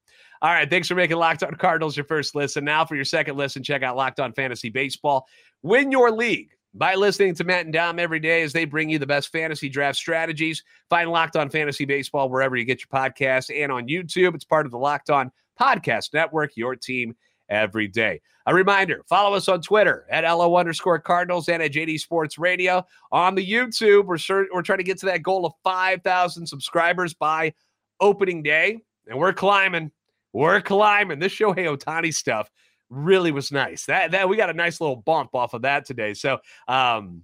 All 0.43 0.53
right. 0.53 0.69
Thanks 0.69 0.87
for 0.87 0.95
making 0.95 1.17
Locked 1.17 1.43
On 1.43 1.55
Cardinals 1.55 1.97
your 1.97 2.05
first 2.05 2.35
listen. 2.35 2.65
Now, 2.65 2.85
for 2.85 2.95
your 2.95 3.05
second 3.05 3.37
listen, 3.37 3.63
check 3.63 3.83
out 3.83 3.97
Locked 3.97 4.21
On 4.21 4.33
Fantasy 4.33 4.69
Baseball. 4.69 5.27
Win 5.63 5.91
your 5.91 6.11
league 6.11 6.51
by 6.75 6.95
listening 6.95 7.35
to 7.35 7.45
Matt 7.45 7.65
and 7.65 7.73
Dom 7.73 7.99
every 7.99 8.21
day 8.21 8.43
as 8.43 8.53
they 8.53 8.67
bring 8.67 8.91
you 8.91 8.99
the 8.99 9.07
best 9.07 9.33
fantasy 9.33 9.69
draft 9.69 9.97
strategies. 9.99 10.63
Find 10.91 11.11
Locked 11.11 11.37
On 11.37 11.49
Fantasy 11.49 11.87
Baseball 11.87 12.29
wherever 12.29 12.55
you 12.55 12.65
get 12.65 12.81
your 12.81 13.01
podcast 13.01 13.51
and 13.55 13.73
on 13.73 13.89
YouTube. 13.89 14.35
It's 14.35 14.45
part 14.45 14.67
of 14.67 14.73
the 14.73 14.79
Locked 14.79 15.11
On 15.11 15.33
Podcast 15.61 16.13
Network, 16.15 16.57
your 16.57 16.77
team 16.77 17.15
every 17.49 17.89
day. 17.89 18.21
A 18.47 18.55
reminder 18.55 19.03
follow 19.09 19.37
us 19.37 19.49
on 19.49 19.61
Twitter 19.61 20.07
at 20.11 20.23
LO 20.23 20.57
underscore 20.57 21.01
Cardinals 21.01 21.49
and 21.49 21.63
at 21.63 21.73
JD 21.73 21.99
Sports 21.99 22.39
Radio. 22.39 22.85
On 23.11 23.35
the 23.35 23.45
YouTube, 23.45 24.07
we're, 24.07 24.47
we're 24.53 24.63
trying 24.63 24.79
to 24.79 24.85
get 24.85 24.99
to 24.99 25.07
that 25.07 25.23
goal 25.23 25.45
of 25.45 25.53
5,000 25.65 26.47
subscribers 26.47 27.13
by 27.15 27.53
opening 28.01 28.43
day, 28.43 28.79
and 29.09 29.19
we're 29.19 29.33
climbing. 29.33 29.91
We're 30.33 30.61
climbing. 30.61 31.19
This 31.19 31.35
Shohei 31.35 31.77
Ohtani 31.77 32.15
stuff 32.15 32.51
really 32.89 33.33
was 33.33 33.51
nice. 33.51 33.87
That 33.87 34.13
that 34.13 34.29
we 34.29 34.37
got 34.37 34.51
a 34.51 34.55
nice 34.55 34.81
little 34.81 34.97
bump 34.97 35.35
off 35.35 35.55
of 35.55 35.63
that 35.63 35.85
today. 35.85 36.15
So 36.15 36.39
um 36.69 37.23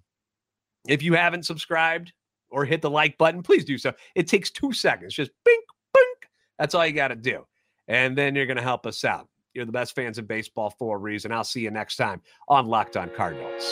if 0.88 1.02
you 1.02 1.14
haven't 1.14 1.44
subscribed 1.44 2.12
or 2.50 2.64
hit 2.64 2.82
the 2.82 2.90
like 2.90 3.16
button, 3.18 3.42
please 3.42 3.64
do 3.64 3.78
so. 3.78 3.92
It 4.14 4.26
takes 4.26 4.50
two 4.50 4.72
seconds. 4.72 5.14
Just 5.14 5.30
bink, 5.44 5.64
bink. 5.94 6.28
That's 6.58 6.74
all 6.74 6.84
you 6.84 6.92
got 6.92 7.08
to 7.08 7.16
do. 7.16 7.46
And 7.92 8.16
then 8.16 8.34
you're 8.34 8.46
going 8.46 8.56
to 8.56 8.62
help 8.62 8.86
us 8.86 9.04
out. 9.04 9.28
You're 9.52 9.66
the 9.66 9.72
best 9.72 9.94
fans 9.94 10.16
of 10.16 10.26
baseball 10.26 10.70
for 10.78 10.96
a 10.96 10.98
reason. 10.98 11.30
I'll 11.30 11.44
see 11.44 11.60
you 11.60 11.70
next 11.70 11.96
time 11.96 12.22
on 12.48 12.66
Locked 12.66 12.96
On 12.96 13.10
Cardinals. 13.10 13.62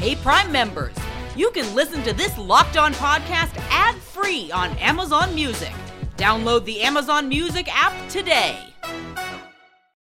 Hey, 0.00 0.16
Prime 0.16 0.50
members, 0.50 0.96
you 1.36 1.52
can 1.52 1.72
listen 1.76 2.02
to 2.02 2.12
this 2.12 2.36
Locked 2.36 2.76
On 2.76 2.92
podcast 2.94 3.56
ad 3.70 3.94
free 3.94 4.50
on 4.50 4.76
Amazon 4.78 5.36
Music. 5.36 5.72
Download 6.16 6.64
the 6.64 6.80
Amazon 6.80 7.28
Music 7.28 7.68
app 7.70 7.94
today. 8.08 8.58